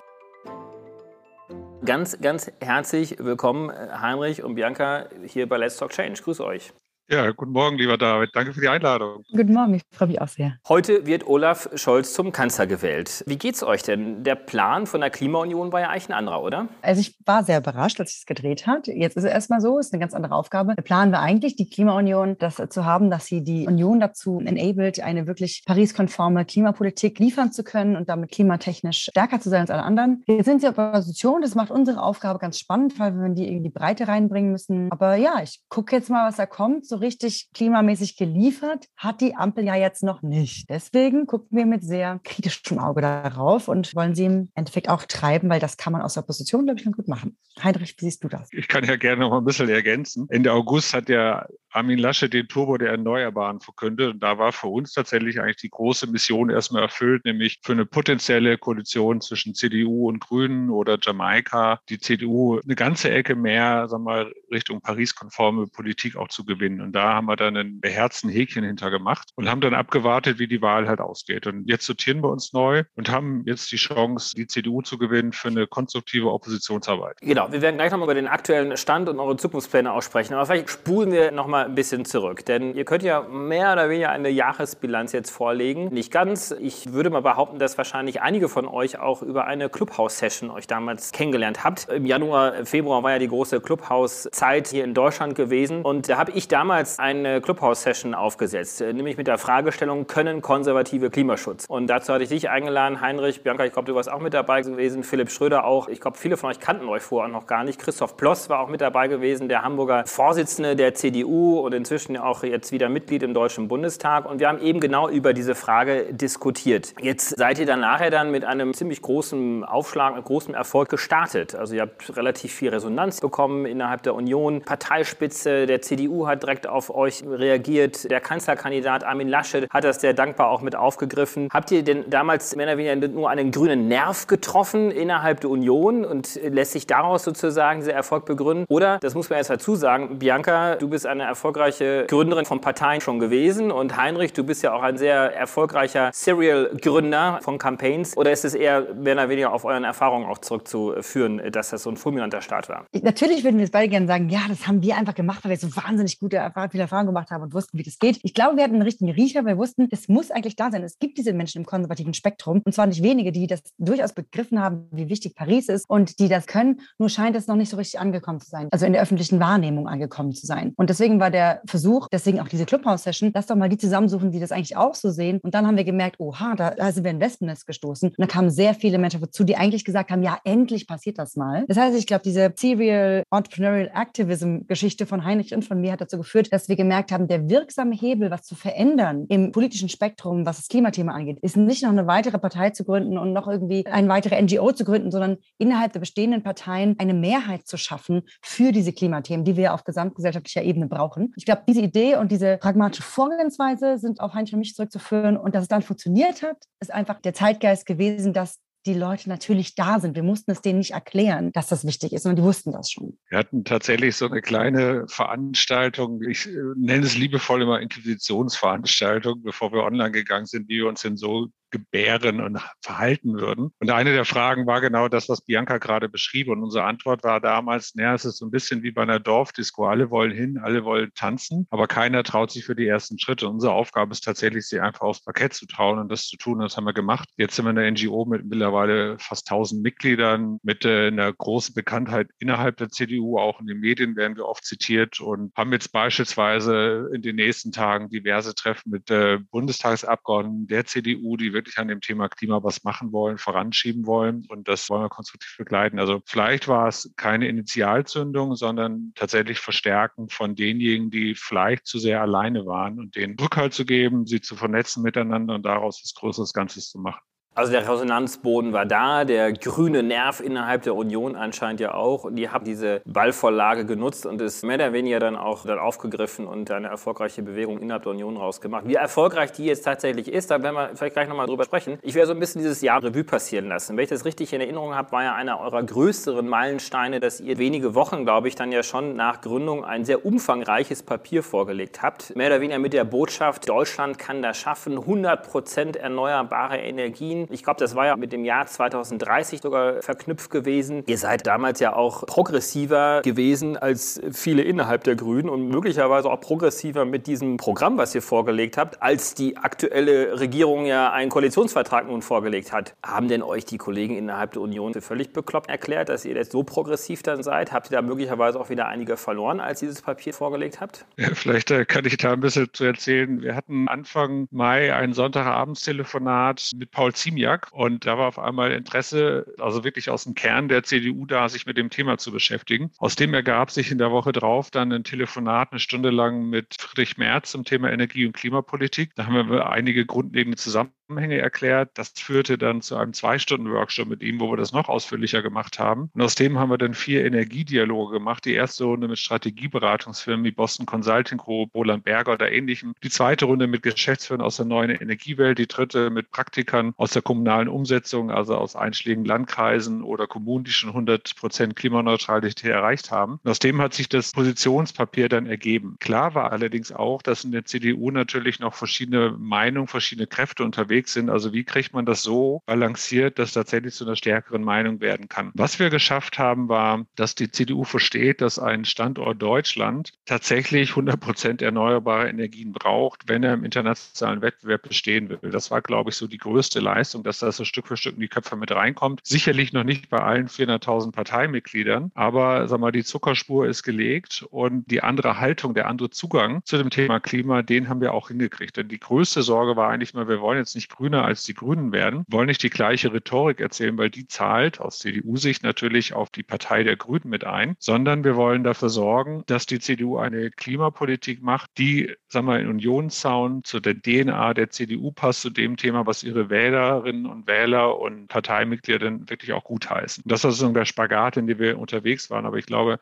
Ganz, 1.84 2.20
ganz 2.20 2.52
herzlich 2.60 3.16
willkommen, 3.18 3.72
Heinrich 3.72 4.44
und 4.44 4.54
Bianca, 4.54 5.08
hier 5.26 5.48
bei 5.48 5.56
Let's 5.56 5.76
Talk 5.76 5.90
Change. 5.90 6.22
Grüß 6.22 6.40
euch. 6.40 6.72
Ja, 7.10 7.30
guten 7.30 7.52
Morgen, 7.52 7.78
lieber 7.78 7.96
David. 7.96 8.32
Danke 8.34 8.52
für 8.52 8.60
die 8.60 8.68
Einladung. 8.68 9.24
Guten 9.32 9.54
Morgen, 9.54 9.72
ich 9.72 9.82
freue 9.90 10.08
mich 10.08 10.20
auch 10.20 10.28
sehr. 10.28 10.58
Heute 10.68 11.06
wird 11.06 11.26
Olaf 11.26 11.70
Scholz 11.74 12.12
zum 12.12 12.32
Kanzler 12.32 12.66
gewählt. 12.66 13.24
Wie 13.26 13.38
geht's 13.38 13.62
euch 13.62 13.82
denn? 13.82 14.24
Der 14.24 14.34
Plan 14.34 14.86
von 14.86 15.00
der 15.00 15.08
Klimaunion 15.08 15.72
war 15.72 15.80
ja 15.80 15.88
eigentlich 15.88 16.10
ein 16.10 16.12
anderer, 16.12 16.42
oder? 16.42 16.68
Also 16.82 17.00
ich 17.00 17.16
war 17.24 17.44
sehr 17.44 17.60
überrascht, 17.60 17.98
als 17.98 18.10
sich 18.10 18.18
es 18.18 18.26
gedreht 18.26 18.66
hat. 18.66 18.88
Jetzt 18.88 19.16
ist 19.16 19.24
es 19.24 19.30
erstmal 19.30 19.62
so, 19.62 19.78
ist 19.78 19.94
eine 19.94 20.00
ganz 20.00 20.12
andere 20.12 20.34
Aufgabe. 20.34 20.74
Der 20.74 20.82
Plan 20.82 21.10
war 21.10 21.20
eigentlich, 21.20 21.56
die 21.56 21.70
Klimaunion 21.70 22.36
das 22.38 22.56
zu 22.68 22.84
haben, 22.84 23.08
dass 23.08 23.24
sie 23.24 23.42
die 23.42 23.66
Union 23.66 24.00
dazu 24.00 24.40
enabled, 24.44 25.00
eine 25.00 25.26
wirklich 25.26 25.62
Paris-konforme 25.64 26.44
Klimapolitik 26.44 27.18
liefern 27.20 27.52
zu 27.52 27.64
können 27.64 27.96
und 27.96 28.10
damit 28.10 28.32
klimatechnisch 28.32 29.04
stärker 29.04 29.40
zu 29.40 29.48
sein 29.48 29.62
als 29.62 29.70
alle 29.70 29.82
anderen. 29.82 30.24
Jetzt 30.26 30.44
sind 30.44 30.60
sie 30.60 30.68
Opposition. 30.68 31.40
Das 31.40 31.54
macht 31.54 31.70
unsere 31.70 32.02
Aufgabe 32.02 32.38
ganz 32.38 32.58
spannend, 32.58 33.00
weil 33.00 33.14
wir 33.14 33.30
die 33.30 33.48
irgendwie 33.48 33.70
Breite 33.70 34.08
reinbringen 34.08 34.52
müssen. 34.52 34.92
Aber 34.92 35.14
ja, 35.16 35.40
ich 35.42 35.62
gucke 35.70 35.96
jetzt 35.96 36.10
mal, 36.10 36.28
was 36.28 36.36
da 36.36 36.44
kommt. 36.44 36.84
So 36.84 36.97
richtig 37.00 37.48
klimamäßig 37.54 38.16
geliefert 38.16 38.86
hat 38.96 39.20
die 39.20 39.34
Ampel 39.34 39.64
ja 39.64 39.74
jetzt 39.74 40.02
noch 40.02 40.22
nicht. 40.22 40.68
Deswegen 40.68 41.26
gucken 41.26 41.56
wir 41.56 41.66
mit 41.66 41.82
sehr 41.82 42.20
kritischem 42.24 42.78
Auge 42.78 43.00
darauf 43.00 43.68
und 43.68 43.94
wollen 43.94 44.14
sie 44.14 44.24
im 44.24 44.50
Endeffekt 44.54 44.88
auch 44.88 45.04
treiben, 45.04 45.48
weil 45.48 45.60
das 45.60 45.76
kann 45.76 45.92
man 45.92 46.02
aus 46.02 46.14
der 46.14 46.22
Opposition, 46.22 46.64
glaube 46.64 46.78
ich, 46.78 46.84
ganz 46.84 46.96
gut 46.96 47.08
machen. 47.08 47.36
Heinrich, 47.62 47.94
wie 47.98 48.04
siehst 48.04 48.22
du 48.22 48.28
das? 48.28 48.48
Ich 48.52 48.68
kann 48.68 48.84
ja 48.84 48.96
gerne 48.96 49.22
noch 49.22 49.30
mal 49.30 49.38
ein 49.38 49.44
bisschen 49.44 49.68
ergänzen. 49.68 50.26
Ende 50.30 50.52
August 50.52 50.94
hat 50.94 51.08
ja 51.08 51.46
Armin 51.70 51.98
Laschet 51.98 52.32
den 52.32 52.48
Turbo 52.48 52.78
der 52.78 52.90
Erneuerbaren 52.90 53.60
verkündet. 53.60 54.14
Und 54.14 54.22
da 54.22 54.38
war 54.38 54.52
für 54.52 54.68
uns 54.68 54.92
tatsächlich 54.92 55.40
eigentlich 55.40 55.56
die 55.56 55.70
große 55.70 56.06
Mission 56.06 56.50
erstmal 56.50 56.82
erfüllt, 56.82 57.24
nämlich 57.24 57.60
für 57.62 57.72
eine 57.72 57.84
potenzielle 57.84 58.58
Koalition 58.58 59.20
zwischen 59.20 59.54
CDU 59.54 60.08
und 60.08 60.20
Grünen 60.20 60.70
oder 60.70 60.98
Jamaika 61.00 61.80
die 61.88 61.98
CDU 61.98 62.58
eine 62.58 62.74
ganze 62.74 63.10
Ecke 63.10 63.34
mehr, 63.34 63.88
sagen 63.88 64.04
wir 64.04 64.10
mal, 64.10 64.32
Richtung 64.50 64.80
Paris-konforme 64.80 65.66
Politik 65.66 66.16
auch 66.16 66.28
zu 66.28 66.44
gewinnen. 66.44 66.80
Da 66.92 67.14
haben 67.14 67.26
wir 67.26 67.36
dann 67.36 67.56
ein 67.56 67.80
beherzten 67.80 68.28
Häkchen 68.28 68.64
hintergemacht 68.64 69.30
und 69.34 69.50
haben 69.50 69.60
dann 69.60 69.74
abgewartet, 69.74 70.38
wie 70.38 70.48
die 70.48 70.62
Wahl 70.62 70.88
halt 70.88 71.00
ausgeht. 71.00 71.46
Und 71.46 71.68
jetzt 71.68 71.84
sortieren 71.84 72.22
wir 72.22 72.30
uns 72.30 72.52
neu 72.52 72.84
und 72.94 73.10
haben 73.10 73.42
jetzt 73.46 73.70
die 73.72 73.76
Chance, 73.76 74.34
die 74.36 74.46
CDU 74.46 74.82
zu 74.82 74.96
gewinnen 74.96 75.32
für 75.32 75.48
eine 75.48 75.66
konstruktive 75.66 76.32
Oppositionsarbeit. 76.32 77.18
Genau, 77.20 77.52
wir 77.52 77.62
werden 77.62 77.76
gleich 77.76 77.90
nochmal 77.90 78.06
über 78.06 78.14
den 78.14 78.28
aktuellen 78.28 78.76
Stand 78.76 79.08
und 79.08 79.18
eure 79.18 79.36
Zukunftspläne 79.36 79.92
aussprechen. 79.92 80.34
Aber 80.34 80.46
vielleicht 80.46 80.70
spulen 80.70 81.12
wir 81.12 81.30
nochmal 81.30 81.58
mal 81.58 81.64
ein 81.64 81.74
bisschen 81.74 82.04
zurück, 82.04 82.44
denn 82.44 82.74
ihr 82.74 82.84
könnt 82.84 83.02
ja 83.02 83.22
mehr 83.22 83.72
oder 83.72 83.90
weniger 83.90 84.10
eine 84.10 84.28
Jahresbilanz 84.28 85.12
jetzt 85.12 85.30
vorlegen. 85.30 85.88
Nicht 85.88 86.12
ganz. 86.12 86.54
Ich 86.60 86.92
würde 86.92 87.10
mal 87.10 87.22
behaupten, 87.22 87.58
dass 87.58 87.76
wahrscheinlich 87.76 88.22
einige 88.22 88.48
von 88.48 88.66
euch 88.66 88.98
auch 88.98 89.22
über 89.22 89.46
eine 89.46 89.68
Clubhouse-Session 89.68 90.50
euch 90.50 90.66
damals 90.68 91.10
kennengelernt 91.10 91.64
habt. 91.64 91.88
Im 91.88 92.06
Januar, 92.06 92.64
Februar 92.64 93.02
war 93.02 93.12
ja 93.12 93.18
die 93.18 93.28
große 93.28 93.60
Clubhouse-Zeit 93.60 94.68
hier 94.68 94.84
in 94.84 94.94
Deutschland 94.94 95.34
gewesen 95.34 95.82
und 95.82 96.08
da 96.08 96.16
habe 96.16 96.30
ich 96.32 96.46
damals 96.46 96.77
eine 96.98 97.40
Clubhouse-Session 97.40 98.14
aufgesetzt, 98.14 98.80
nämlich 98.80 99.16
mit 99.16 99.26
der 99.26 99.38
Fragestellung, 99.38 100.06
können 100.06 100.42
Konservative 100.42 101.10
Klimaschutz? 101.10 101.64
Und 101.68 101.88
dazu 101.88 102.12
hatte 102.12 102.24
ich 102.24 102.30
dich 102.30 102.50
eingeladen, 102.50 103.00
Heinrich, 103.00 103.42
Bianca, 103.42 103.64
ich 103.64 103.72
glaube, 103.72 103.86
du 103.86 103.94
warst 103.94 104.10
auch 104.10 104.20
mit 104.20 104.34
dabei 104.34 104.62
gewesen, 104.62 105.02
Philipp 105.02 105.30
Schröder 105.30 105.64
auch. 105.64 105.88
Ich 105.88 106.00
glaube, 106.00 106.16
viele 106.16 106.36
von 106.36 106.50
euch 106.50 106.60
kannten 106.60 106.88
euch 106.88 107.02
vorher 107.02 107.30
noch 107.30 107.46
gar 107.46 107.64
nicht. 107.64 107.80
Christoph 107.80 108.16
Ploss 108.16 108.48
war 108.48 108.60
auch 108.60 108.68
mit 108.68 108.80
dabei 108.80 109.08
gewesen, 109.08 109.48
der 109.48 109.62
Hamburger 109.62 110.04
Vorsitzende 110.06 110.76
der 110.76 110.94
CDU 110.94 111.60
und 111.60 111.72
inzwischen 111.72 112.16
auch 112.16 112.42
jetzt 112.42 112.72
wieder 112.72 112.88
Mitglied 112.88 113.22
im 113.22 113.34
Deutschen 113.34 113.68
Bundestag. 113.68 114.28
Und 114.28 114.40
wir 114.40 114.48
haben 114.48 114.60
eben 114.60 114.80
genau 114.80 115.08
über 115.08 115.32
diese 115.32 115.54
Frage 115.54 116.12
diskutiert. 116.12 116.94
Jetzt 117.00 117.36
seid 117.36 117.58
ihr 117.58 117.66
dann 117.66 117.80
nachher 117.80 118.10
dann 118.10 118.30
mit 118.30 118.44
einem 118.44 118.74
ziemlich 118.74 119.02
großen 119.02 119.64
Aufschlag, 119.64 120.16
mit 120.16 120.24
großem 120.24 120.54
Erfolg 120.54 120.88
gestartet. 120.88 121.54
Also 121.54 121.74
ihr 121.74 121.82
habt 121.82 122.16
relativ 122.16 122.52
viel 122.52 122.68
Resonanz 122.70 123.20
bekommen 123.20 123.66
innerhalb 123.66 124.02
der 124.02 124.14
Union. 124.14 124.62
Parteispitze 124.62 125.66
der 125.66 125.82
CDU 125.82 126.26
hat 126.26 126.42
direkt 126.42 126.67
auf 126.68 126.94
euch 126.94 127.24
reagiert. 127.26 128.10
Der 128.10 128.20
Kanzlerkandidat 128.20 129.04
Armin 129.04 129.28
Laschet 129.28 129.68
hat 129.70 129.84
das 129.84 130.00
sehr 130.00 130.14
dankbar 130.14 130.50
auch 130.50 130.62
mit 130.62 130.76
aufgegriffen. 130.76 131.48
Habt 131.52 131.70
ihr 131.70 131.82
denn 131.82 132.08
damals 132.10 132.54
mehr 132.56 132.66
oder 132.66 132.78
weniger 132.78 133.08
nur 133.08 133.30
einen 133.30 133.50
grünen 133.50 133.88
Nerv 133.88 134.26
getroffen 134.26 134.90
innerhalb 134.90 135.40
der 135.40 135.50
Union 135.50 136.04
und 136.04 136.38
lässt 136.42 136.72
sich 136.72 136.86
daraus 136.86 137.24
sozusagen 137.24 137.80
dieser 137.80 137.94
Erfolg 137.94 138.24
begründen? 138.24 138.64
Oder, 138.68 138.98
das 139.00 139.14
muss 139.14 139.30
man 139.30 139.38
jetzt 139.38 139.50
dazu 139.50 139.74
sagen, 139.74 140.18
Bianca, 140.18 140.76
du 140.76 140.88
bist 140.88 141.06
eine 141.06 141.24
erfolgreiche 141.24 142.06
Gründerin 142.08 142.44
von 142.44 142.60
Parteien 142.60 143.00
schon 143.00 143.18
gewesen. 143.18 143.70
Und 143.70 143.96
Heinrich, 143.96 144.32
du 144.32 144.44
bist 144.44 144.62
ja 144.62 144.72
auch 144.72 144.82
ein 144.82 144.96
sehr 144.98 145.34
erfolgreicher 145.34 146.10
Serial-Gründer 146.12 147.40
von 147.42 147.58
Campaigns. 147.58 148.16
Oder 148.16 148.32
ist 148.32 148.44
es 148.44 148.54
eher 148.54 148.86
mehr 148.94 149.14
oder 149.14 149.28
weniger 149.28 149.52
auf 149.52 149.64
euren 149.64 149.84
Erfahrungen 149.84 150.26
auch 150.26 150.38
zurückzuführen, 150.38 151.40
dass 151.50 151.70
das 151.70 151.82
so 151.82 151.90
ein 151.90 151.96
fulminanter 151.96 152.40
Start 152.40 152.68
war? 152.68 152.86
Natürlich 152.92 153.44
würden 153.44 153.58
wir 153.58 153.64
es 153.64 153.70
beide 153.70 153.88
gerne 153.88 154.06
sagen, 154.06 154.28
ja, 154.28 154.40
das 154.48 154.66
haben 154.66 154.82
wir 154.82 154.96
einfach 154.96 155.14
gemacht, 155.14 155.44
weil 155.44 155.50
wir 155.50 155.56
so 155.56 155.74
wahnsinnig 155.76 156.18
gute 156.18 156.36
Erfahrungen, 156.58 156.70
viele 156.70 156.82
Erfahrungen 156.82 157.06
gemacht 157.06 157.30
haben 157.30 157.42
und 157.42 157.54
wussten, 157.54 157.78
wie 157.78 157.82
das 157.82 157.98
geht. 157.98 158.18
Ich 158.22 158.34
glaube, 158.34 158.56
wir 158.56 158.64
hatten 158.64 158.74
einen 158.74 158.82
richtigen 158.82 159.10
Riecher, 159.10 159.44
weil 159.44 159.54
wir 159.54 159.58
wussten, 159.58 159.88
es 159.90 160.08
muss 160.08 160.30
eigentlich 160.30 160.56
da 160.56 160.70
sein. 160.70 160.82
Es 160.82 160.98
gibt 160.98 161.18
diese 161.18 161.32
Menschen 161.32 161.58
im 161.58 161.66
konservativen 161.66 162.14
Spektrum. 162.14 162.62
Und 162.64 162.74
zwar 162.74 162.86
nicht 162.86 163.02
wenige, 163.02 163.32
die 163.32 163.46
das 163.46 163.62
durchaus 163.78 164.12
begriffen 164.12 164.60
haben, 164.60 164.88
wie 164.90 165.08
wichtig 165.08 165.34
Paris 165.34 165.68
ist 165.68 165.88
und 165.88 166.18
die 166.18 166.28
das 166.28 166.46
können. 166.46 166.80
Nur 166.98 167.08
scheint 167.08 167.36
es 167.36 167.46
noch 167.46 167.56
nicht 167.56 167.70
so 167.70 167.76
richtig 167.76 168.00
angekommen 168.00 168.40
zu 168.40 168.48
sein. 168.48 168.68
Also 168.70 168.86
in 168.86 168.92
der 168.92 169.02
öffentlichen 169.02 169.40
Wahrnehmung 169.40 169.88
angekommen 169.88 170.32
zu 170.32 170.46
sein. 170.46 170.72
Und 170.76 170.90
deswegen 170.90 171.20
war 171.20 171.30
der 171.30 171.62
Versuch, 171.66 172.08
deswegen 172.12 172.40
auch 172.40 172.48
diese 172.48 172.66
Clubhouse-Session, 172.66 173.32
lass 173.34 173.46
doch 173.46 173.56
mal 173.56 173.68
die 173.68 173.78
zusammensuchen, 173.78 174.32
die 174.32 174.40
das 174.40 174.52
eigentlich 174.52 174.76
auch 174.76 174.94
so 174.94 175.10
sehen. 175.10 175.40
Und 175.42 175.54
dann 175.54 175.66
haben 175.66 175.76
wir 175.76 175.84
gemerkt, 175.84 176.18
oha, 176.18 176.54
da, 176.56 176.70
da 176.70 176.92
sind 176.92 177.04
wir 177.04 177.10
in 177.10 177.20
Wespennest 177.20 177.66
gestoßen. 177.66 178.10
Und 178.10 178.18
da 178.18 178.26
kamen 178.26 178.50
sehr 178.50 178.74
viele 178.74 178.98
Menschen 178.98 179.20
dazu, 179.20 179.44
die 179.44 179.56
eigentlich 179.56 179.84
gesagt 179.84 180.10
haben, 180.10 180.22
ja, 180.22 180.38
endlich 180.44 180.86
passiert 180.86 181.18
das 181.18 181.36
mal. 181.36 181.64
Das 181.68 181.76
heißt, 181.76 181.96
ich 181.96 182.06
glaube, 182.06 182.22
diese 182.24 182.52
Serial 182.56 183.22
Entrepreneurial 183.30 183.90
Activism-Geschichte 183.94 185.06
von 185.06 185.24
Heinrich 185.24 185.54
und 185.54 185.64
von 185.64 185.80
mir 185.80 185.92
hat 185.92 186.00
dazu 186.00 186.18
geführt, 186.18 186.37
dass 186.42 186.68
wir 186.68 186.76
gemerkt 186.76 187.12
haben, 187.12 187.28
der 187.28 187.48
wirksame 187.48 187.94
Hebel, 187.94 188.30
was 188.30 188.42
zu 188.42 188.54
verändern 188.54 189.26
im 189.28 189.52
politischen 189.52 189.88
Spektrum, 189.88 190.46
was 190.46 190.56
das 190.56 190.68
Klimathema 190.68 191.12
angeht, 191.12 191.38
ist 191.42 191.56
nicht 191.56 191.82
noch 191.82 191.90
eine 191.90 192.06
weitere 192.06 192.38
Partei 192.38 192.70
zu 192.70 192.84
gründen 192.84 193.18
und 193.18 193.32
noch 193.32 193.48
irgendwie 193.48 193.86
eine 193.86 194.08
weitere 194.08 194.40
NGO 194.40 194.72
zu 194.72 194.84
gründen, 194.84 195.10
sondern 195.10 195.38
innerhalb 195.58 195.92
der 195.92 196.00
bestehenden 196.00 196.42
Parteien 196.42 196.96
eine 196.98 197.14
Mehrheit 197.14 197.66
zu 197.66 197.76
schaffen 197.76 198.22
für 198.42 198.72
diese 198.72 198.92
Klimathemen, 198.92 199.44
die 199.44 199.56
wir 199.56 199.74
auf 199.74 199.84
gesamtgesellschaftlicher 199.84 200.62
Ebene 200.62 200.86
brauchen. 200.86 201.32
Ich 201.36 201.44
glaube, 201.44 201.62
diese 201.68 201.80
Idee 201.80 202.16
und 202.16 202.30
diese 202.32 202.58
pragmatische 202.58 203.02
Vorgehensweise 203.02 203.98
sind 203.98 204.20
auf 204.20 204.34
Heinrich 204.34 204.54
und 204.54 204.60
mich 204.60 204.74
zurückzuführen 204.74 205.36
und 205.36 205.54
dass 205.54 205.62
es 205.62 205.68
dann 205.68 205.82
funktioniert 205.82 206.42
hat, 206.42 206.56
ist 206.80 206.92
einfach 206.92 207.20
der 207.20 207.34
Zeitgeist 207.34 207.86
gewesen, 207.86 208.32
dass 208.32 208.58
die 208.88 208.98
Leute 208.98 209.28
natürlich 209.28 209.74
da 209.74 210.00
sind. 210.00 210.16
Wir 210.16 210.22
mussten 210.22 210.50
es 210.50 210.62
denen 210.62 210.78
nicht 210.78 210.92
erklären, 210.92 211.52
dass 211.52 211.68
das 211.68 211.86
wichtig 211.86 212.12
ist, 212.12 212.22
sondern 212.22 212.36
die 212.36 212.42
wussten 212.42 212.72
das 212.72 212.90
schon. 212.90 213.18
Wir 213.28 213.38
hatten 213.38 213.64
tatsächlich 213.64 214.16
so 214.16 214.26
eine 214.26 214.40
kleine 214.40 215.06
Veranstaltung, 215.08 216.22
ich 216.22 216.46
äh, 216.46 216.50
nenne 216.76 217.04
es 217.04 217.16
liebevoll 217.16 217.62
immer 217.62 217.80
Inquisitionsveranstaltung, 217.80 219.42
bevor 219.42 219.72
wir 219.72 219.82
online 219.84 220.10
gegangen 220.10 220.46
sind, 220.46 220.68
wie 220.68 220.78
wir 220.78 220.88
uns 220.88 221.02
denn 221.02 221.16
so 221.16 221.48
gebären 221.70 222.40
und 222.40 222.60
verhalten 222.82 223.38
würden. 223.38 223.70
Und 223.78 223.90
eine 223.90 224.12
der 224.12 224.24
Fragen 224.24 224.66
war 224.66 224.80
genau 224.80 225.08
das, 225.08 225.28
was 225.28 225.42
Bianca 225.42 225.78
gerade 225.78 226.08
beschrieb. 226.08 226.48
Und 226.48 226.62
unsere 226.62 226.84
Antwort 226.84 227.24
war 227.24 227.40
damals, 227.40 227.94
naja, 227.94 228.14
es 228.14 228.24
ist 228.24 228.38
so 228.38 228.46
ein 228.46 228.50
bisschen 228.50 228.82
wie 228.82 228.90
bei 228.90 229.02
einer 229.02 229.20
Dorfdisco. 229.20 229.86
Alle 229.86 230.10
wollen 230.10 230.32
hin, 230.32 230.58
alle 230.58 230.84
wollen 230.84 231.10
tanzen, 231.14 231.66
aber 231.70 231.86
keiner 231.86 232.22
traut 232.22 232.50
sich 232.50 232.64
für 232.64 232.74
die 232.74 232.86
ersten 232.86 233.18
Schritte. 233.18 233.48
Unsere 233.48 233.72
Aufgabe 233.72 234.12
ist 234.12 234.24
tatsächlich, 234.24 234.66
sie 234.66 234.80
einfach 234.80 235.02
aufs 235.02 235.24
Parkett 235.24 235.54
zu 235.54 235.66
trauen 235.66 235.98
und 235.98 236.10
das 236.10 236.26
zu 236.26 236.36
tun. 236.36 236.60
Das 236.60 236.76
haben 236.76 236.84
wir 236.84 236.92
gemacht. 236.92 237.28
Jetzt 237.36 237.56
sind 237.56 237.64
wir 237.64 237.70
eine 237.70 237.90
NGO 237.90 238.24
mit 238.24 238.44
mittlerweile 238.46 239.18
fast 239.18 239.50
1000 239.50 239.82
Mitgliedern, 239.82 240.58
mit 240.62 240.84
äh, 240.84 241.08
einer 241.08 241.32
großen 241.32 241.74
Bekanntheit 241.74 242.28
innerhalb 242.38 242.76
der 242.78 242.88
CDU. 242.88 243.38
Auch 243.38 243.60
in 243.60 243.66
den 243.66 243.80
Medien 243.80 244.16
werden 244.16 244.36
wir 244.36 244.46
oft 244.46 244.64
zitiert 244.64 245.20
und 245.20 245.52
haben 245.56 245.72
jetzt 245.72 245.92
beispielsweise 245.92 247.10
in 247.12 247.22
den 247.22 247.36
nächsten 247.36 247.72
Tagen 247.72 248.08
diverse 248.08 248.54
Treffen 248.54 248.90
mit 248.90 249.10
äh, 249.10 249.38
Bundestagsabgeordneten 249.50 250.66
der 250.66 250.86
CDU, 250.86 251.36
die 251.36 251.52
wirklich 251.58 251.78
an 251.78 251.88
dem 251.88 252.00
Thema 252.00 252.28
Klima 252.28 252.62
was 252.62 252.84
machen 252.84 253.12
wollen, 253.12 253.38
voranschieben 253.38 254.06
wollen. 254.06 254.46
Und 254.48 254.68
das 254.68 254.88
wollen 254.88 255.02
wir 255.02 255.08
konstruktiv 255.08 255.56
begleiten. 255.58 255.98
Also 255.98 256.22
vielleicht 256.24 256.68
war 256.68 256.88
es 256.88 257.12
keine 257.16 257.48
Initialzündung, 257.48 258.54
sondern 258.56 259.12
tatsächlich 259.14 259.58
Verstärken 259.58 260.28
von 260.28 260.54
denjenigen, 260.54 261.10
die 261.10 261.34
vielleicht 261.34 261.86
zu 261.86 261.98
sehr 261.98 262.22
alleine 262.22 262.64
waren 262.66 262.98
und 262.98 263.16
denen 263.16 263.38
Rückhalt 263.38 263.74
zu 263.74 263.84
geben, 263.84 264.26
sie 264.26 264.40
zu 264.40 264.56
vernetzen 264.56 265.02
miteinander 265.02 265.54
und 265.54 265.66
daraus 265.66 266.00
das 266.00 266.14
größere 266.14 266.46
Ganzes 266.54 266.88
zu 266.88 266.98
machen. 266.98 267.20
Also 267.58 267.72
der 267.72 267.88
Resonanzboden 267.88 268.72
war 268.72 268.86
da, 268.86 269.24
der 269.24 269.52
grüne 269.52 270.04
Nerv 270.04 270.38
innerhalb 270.38 270.84
der 270.84 270.94
Union 270.94 271.34
anscheinend 271.34 271.80
ja 271.80 271.92
auch. 271.92 272.28
Die 272.30 272.50
haben 272.50 272.64
diese 272.64 273.02
Ballvorlage 273.04 273.84
genutzt 273.84 274.26
und 274.26 274.40
es 274.40 274.62
mehr 274.62 274.76
oder 274.76 274.92
weniger 274.92 275.18
dann 275.18 275.34
auch 275.34 275.66
dann 275.66 275.80
aufgegriffen 275.80 276.46
und 276.46 276.70
eine 276.70 276.86
erfolgreiche 276.86 277.42
Bewegung 277.42 277.80
innerhalb 277.80 278.04
der 278.04 278.12
Union 278.12 278.36
rausgemacht. 278.36 278.86
Wie 278.86 278.94
erfolgreich 278.94 279.50
die 279.50 279.64
jetzt 279.64 279.82
tatsächlich 279.82 280.32
ist, 280.32 280.52
da 280.52 280.62
werden 280.62 280.76
wir 280.76 280.90
vielleicht 280.94 281.14
gleich 281.14 281.28
nochmal 281.28 281.48
drüber 281.48 281.64
sprechen. 281.64 281.98
Ich 282.02 282.14
werde 282.14 282.28
so 282.28 282.32
ein 282.32 282.38
bisschen 282.38 282.60
dieses 282.60 282.80
Jahr 282.80 283.02
Revue 283.02 283.24
passieren 283.24 283.66
lassen. 283.66 283.96
Wenn 283.96 284.04
ich 284.04 284.10
das 284.10 284.24
richtig 284.24 284.52
in 284.52 284.60
Erinnerung 284.60 284.94
habe, 284.94 285.10
war 285.10 285.24
ja 285.24 285.34
einer 285.34 285.58
eurer 285.58 285.82
größeren 285.82 286.46
Meilensteine, 286.46 287.18
dass 287.18 287.40
ihr 287.40 287.58
wenige 287.58 287.96
Wochen, 287.96 288.22
glaube 288.22 288.46
ich, 288.46 288.54
dann 288.54 288.70
ja 288.70 288.84
schon 288.84 289.16
nach 289.16 289.40
Gründung 289.40 289.84
ein 289.84 290.04
sehr 290.04 290.24
umfangreiches 290.24 291.02
Papier 291.02 291.42
vorgelegt 291.42 292.02
habt. 292.02 292.36
Mehr 292.36 292.46
oder 292.46 292.60
weniger 292.60 292.78
mit 292.78 292.92
der 292.92 293.02
Botschaft, 293.02 293.68
Deutschland 293.68 294.16
kann 294.16 294.42
das 294.42 294.58
schaffen, 294.58 294.96
100 294.96 295.44
Prozent 295.50 295.96
erneuerbare 295.96 296.78
Energien. 296.78 297.47
Ich 297.50 297.62
glaube, 297.62 297.80
das 297.80 297.94
war 297.94 298.06
ja 298.06 298.16
mit 298.16 298.32
dem 298.32 298.44
Jahr 298.44 298.66
2030 298.66 299.60
sogar 299.60 300.02
verknüpft 300.02 300.50
gewesen. 300.50 301.02
Ihr 301.06 301.18
seid 301.18 301.46
damals 301.46 301.80
ja 301.80 301.94
auch 301.94 302.26
progressiver 302.26 303.22
gewesen 303.22 303.76
als 303.76 304.20
viele 304.32 304.62
innerhalb 304.62 305.04
der 305.04 305.16
Grünen 305.16 305.48
und 305.48 305.68
möglicherweise 305.68 306.30
auch 306.30 306.40
progressiver 306.40 307.04
mit 307.04 307.26
diesem 307.26 307.56
Programm, 307.56 307.98
was 307.98 308.14
ihr 308.14 308.22
vorgelegt 308.22 308.76
habt, 308.76 309.02
als 309.02 309.34
die 309.34 309.56
aktuelle 309.56 310.38
Regierung 310.40 310.86
ja 310.86 311.10
einen 311.12 311.30
Koalitionsvertrag 311.30 312.06
nun 312.06 312.22
vorgelegt 312.22 312.72
hat. 312.72 312.94
Haben 313.04 313.28
denn 313.28 313.42
euch 313.42 313.64
die 313.64 313.78
Kollegen 313.78 314.16
innerhalb 314.16 314.52
der 314.52 314.62
Union 314.62 314.92
für 314.94 315.00
völlig 315.00 315.32
bekloppt 315.32 315.70
erklärt, 315.70 316.08
dass 316.08 316.24
ihr 316.24 316.34
jetzt 316.34 316.52
so 316.52 316.62
progressiv 316.62 317.22
dann 317.22 317.42
seid? 317.42 317.72
Habt 317.72 317.90
ihr 317.90 317.96
da 317.96 318.02
möglicherweise 318.02 318.60
auch 318.60 318.70
wieder 318.70 318.88
einige 318.88 319.16
verloren, 319.16 319.60
als 319.60 319.82
ihr 319.82 319.88
dieses 319.88 320.02
Papier 320.02 320.34
vorgelegt 320.34 320.80
habt? 320.80 321.06
Ja, 321.16 321.28
vielleicht 321.34 321.70
äh, 321.70 321.84
kann 321.84 322.04
ich 322.04 322.16
da 322.16 322.32
ein 322.32 322.40
bisschen 322.40 322.68
zu 322.72 322.84
erzählen. 322.84 323.40
Wir 323.40 323.54
hatten 323.54 323.88
Anfang 323.88 324.48
Mai 324.50 324.94
ein 324.94 325.12
Sonntagabendstelefonat 325.12 326.72
mit 326.76 326.90
Paul 326.90 327.14
Ziemlich 327.14 327.27
Ziemiak. 327.28 327.68
Und 327.72 328.06
da 328.06 328.18
war 328.18 328.28
auf 328.28 328.38
einmal 328.38 328.72
Interesse, 328.72 329.54
also 329.58 329.84
wirklich 329.84 330.10
aus 330.10 330.24
dem 330.24 330.34
Kern 330.34 330.68
der 330.68 330.82
CDU 330.82 331.26
da, 331.26 331.48
sich 331.48 331.66
mit 331.66 331.76
dem 331.76 331.90
Thema 331.90 332.18
zu 332.18 332.32
beschäftigen. 332.32 332.90
Aus 332.98 333.16
dem 333.16 333.34
ergab 333.34 333.70
sich 333.70 333.90
in 333.90 333.98
der 333.98 334.10
Woche 334.10 334.32
drauf 334.32 334.70
dann 334.70 334.92
ein 334.92 335.04
Telefonat 335.04 335.72
eine 335.72 335.80
Stunde 335.80 336.10
lang 336.10 336.48
mit 336.48 336.76
Friedrich 336.80 337.16
Merz 337.18 337.50
zum 337.50 337.64
Thema 337.64 337.92
Energie- 337.92 338.26
und 338.26 338.32
Klimapolitik. 338.32 339.14
Da 339.14 339.26
haben 339.26 339.50
wir 339.50 339.70
einige 339.70 340.06
grundlegende 340.06 340.56
Zusammenhänge 340.56 340.97
Zusammenhänge 341.08 341.38
erklärt. 341.38 341.92
Das 341.94 342.10
führte 342.10 342.58
dann 342.58 342.82
zu 342.82 342.94
einem 342.96 343.14
Zwei-Stunden-Workshop 343.14 344.08
mit 344.08 344.22
ihm, 344.22 344.40
wo 344.40 344.50
wir 344.52 344.58
das 344.58 344.72
noch 344.72 344.90
ausführlicher 344.90 345.40
gemacht 345.40 345.78
haben. 345.78 346.10
Und 346.12 346.20
aus 346.20 346.34
dem 346.34 346.58
haben 346.58 346.68
wir 346.68 346.76
dann 346.76 346.92
vier 346.92 347.24
Energiedialoge 347.24 348.12
gemacht. 348.12 348.44
Die 348.44 348.52
erste 348.52 348.84
Runde 348.84 349.08
mit 349.08 349.18
Strategieberatungsfirmen 349.18 350.44
wie 350.44 350.50
Boston 350.50 350.84
Consulting 350.84 351.38
Group, 351.38 351.74
Roland 351.74 352.04
Berger 352.04 352.34
oder 352.34 352.52
ähnlichem. 352.52 352.94
Die 353.02 353.08
zweite 353.08 353.46
Runde 353.46 353.66
mit 353.68 353.82
Geschäftsführern 353.82 354.42
aus 354.42 354.56
der 354.56 354.66
neuen 354.66 354.90
Energiewelt. 354.90 355.58
Die 355.58 355.66
dritte 355.66 356.10
mit 356.10 356.30
Praktikern 356.30 356.92
aus 356.98 357.12
der 357.12 357.22
kommunalen 357.22 357.68
Umsetzung, 357.68 358.30
also 358.30 358.56
aus 358.56 358.76
einschlägigen 358.76 359.24
Landkreisen 359.24 360.02
oder 360.02 360.26
Kommunen, 360.26 360.64
die 360.64 360.72
schon 360.72 360.90
100 360.90 361.36
Prozent 361.36 361.74
Klimaneutralität 361.74 362.70
erreicht 362.70 363.10
haben. 363.10 363.40
Und 363.42 363.50
aus 363.50 363.58
dem 363.58 363.80
hat 363.80 363.94
sich 363.94 364.10
das 364.10 364.32
Positionspapier 364.32 365.30
dann 365.30 365.46
ergeben. 365.46 365.96
Klar 366.00 366.34
war 366.34 366.52
allerdings 366.52 366.92
auch, 366.92 367.22
dass 367.22 367.44
in 367.44 367.52
der 367.52 367.64
CDU 367.64 368.10
natürlich 368.10 368.60
noch 368.60 368.74
verschiedene 368.74 369.34
Meinungen, 369.38 369.88
verschiedene 369.88 370.26
Kräfte 370.26 370.64
unterwegs 370.64 370.97
unterwegs 370.98 371.12
sind. 371.12 371.30
Also 371.30 371.52
wie 371.52 371.64
kriegt 371.64 371.92
man 371.94 372.04
das 372.04 372.22
so 372.22 372.62
balanciert, 372.66 373.38
dass 373.38 373.52
tatsächlich 373.52 373.94
zu 373.94 374.04
einer 374.04 374.16
stärkeren 374.16 374.62
Meinung 374.62 375.00
werden 375.00 375.28
kann? 375.28 375.52
Was 375.54 375.78
wir 375.78 375.90
geschafft 375.90 376.38
haben, 376.38 376.68
war, 376.68 377.04
dass 377.16 377.34
die 377.34 377.50
CDU 377.50 377.84
versteht, 377.84 378.40
dass 378.40 378.58
ein 378.58 378.84
Standort 378.84 379.40
Deutschland 379.40 380.12
tatsächlich 380.26 380.90
100 380.90 381.20
Prozent 381.20 381.62
erneuerbare 381.62 382.28
Energien 382.28 382.72
braucht, 382.72 383.28
wenn 383.28 383.42
er 383.42 383.54
im 383.54 383.64
internationalen 383.64 384.42
Wettbewerb 384.42 384.82
bestehen 384.82 385.28
will. 385.28 385.50
Das 385.50 385.70
war, 385.70 385.80
glaube 385.82 386.10
ich, 386.10 386.16
so 386.16 386.26
die 386.26 386.38
größte 386.38 386.80
Leistung, 386.80 387.22
dass 387.22 387.38
das 387.38 387.56
so 387.56 387.64
Stück 387.64 387.86
für 387.86 387.96
Stück 387.96 388.14
in 388.14 388.20
die 388.20 388.28
Köpfe 388.28 388.56
mit 388.56 388.72
reinkommt. 388.72 389.20
Sicherlich 389.24 389.72
noch 389.72 389.84
nicht 389.84 390.08
bei 390.08 390.18
allen 390.18 390.48
400.000 390.48 391.12
Parteimitgliedern, 391.12 392.10
aber 392.14 392.68
sag 392.68 392.80
mal, 392.80 392.92
die 392.92 393.04
Zuckerspur 393.04 393.66
ist 393.66 393.82
gelegt 393.82 394.44
und 394.50 394.90
die 394.90 395.02
andere 395.02 395.38
Haltung, 395.38 395.74
der 395.74 395.86
andere 395.86 396.10
Zugang 396.10 396.60
zu 396.64 396.76
dem 396.76 396.90
Thema 396.90 397.20
Klima, 397.20 397.62
den 397.62 397.88
haben 397.88 398.00
wir 398.00 398.12
auch 398.12 398.28
hingekriegt. 398.28 398.76
Denn 398.76 398.88
die 398.88 398.98
größte 398.98 399.42
Sorge 399.42 399.76
war 399.76 399.90
eigentlich 399.90 400.14
mal, 400.14 400.28
wir 400.28 400.40
wollen 400.40 400.58
jetzt 400.58 400.74
nicht 400.74 400.87
grüner 400.88 401.24
als 401.24 401.42
die 401.44 401.54
Grünen 401.54 401.92
werden, 401.92 402.24
wollen 402.28 402.46
nicht 402.46 402.62
die 402.62 402.70
gleiche 402.70 403.12
Rhetorik 403.12 403.60
erzählen, 403.60 403.96
weil 403.98 404.10
die 404.10 404.26
zahlt 404.26 404.80
aus 404.80 404.98
CDU-Sicht 404.98 405.62
natürlich 405.62 406.12
auf 406.12 406.30
die 406.30 406.42
Partei 406.42 406.82
der 406.82 406.96
Grünen 406.96 407.28
mit 407.28 407.44
ein, 407.44 407.76
sondern 407.78 408.24
wir 408.24 408.36
wollen 408.36 408.64
dafür 408.64 408.88
sorgen, 408.88 409.42
dass 409.46 409.66
die 409.66 409.78
CDU 409.78 410.18
eine 410.18 410.50
Klimapolitik 410.50 411.42
macht, 411.42 411.70
die, 411.78 412.14
sagen 412.28 412.46
wir, 412.46 412.58
in 412.60 412.68
Unionssound 412.68 413.66
zu 413.66 413.80
der 413.80 414.00
DNA 414.00 414.54
der 414.54 414.70
CDU 414.70 415.12
passt, 415.12 415.42
zu 415.42 415.50
dem 415.50 415.76
Thema, 415.76 416.06
was 416.06 416.22
ihre 416.22 416.50
Wählerinnen 416.50 417.26
und 417.26 417.46
Wähler 417.46 417.98
und 417.98 418.28
Parteimitglieder 418.28 418.98
dann 418.98 419.28
wirklich 419.30 419.52
auch 419.52 419.64
gutheißen. 419.64 420.24
Das 420.26 420.44
ist 420.44 420.58
so 420.58 420.68
der 420.70 420.84
Spagat, 420.84 421.36
in 421.36 421.46
dem 421.46 421.58
wir 421.58 421.78
unterwegs 421.78 422.30
waren. 422.30 422.46
Aber 422.46 422.58
ich 422.58 422.66
glaube, 422.66 422.98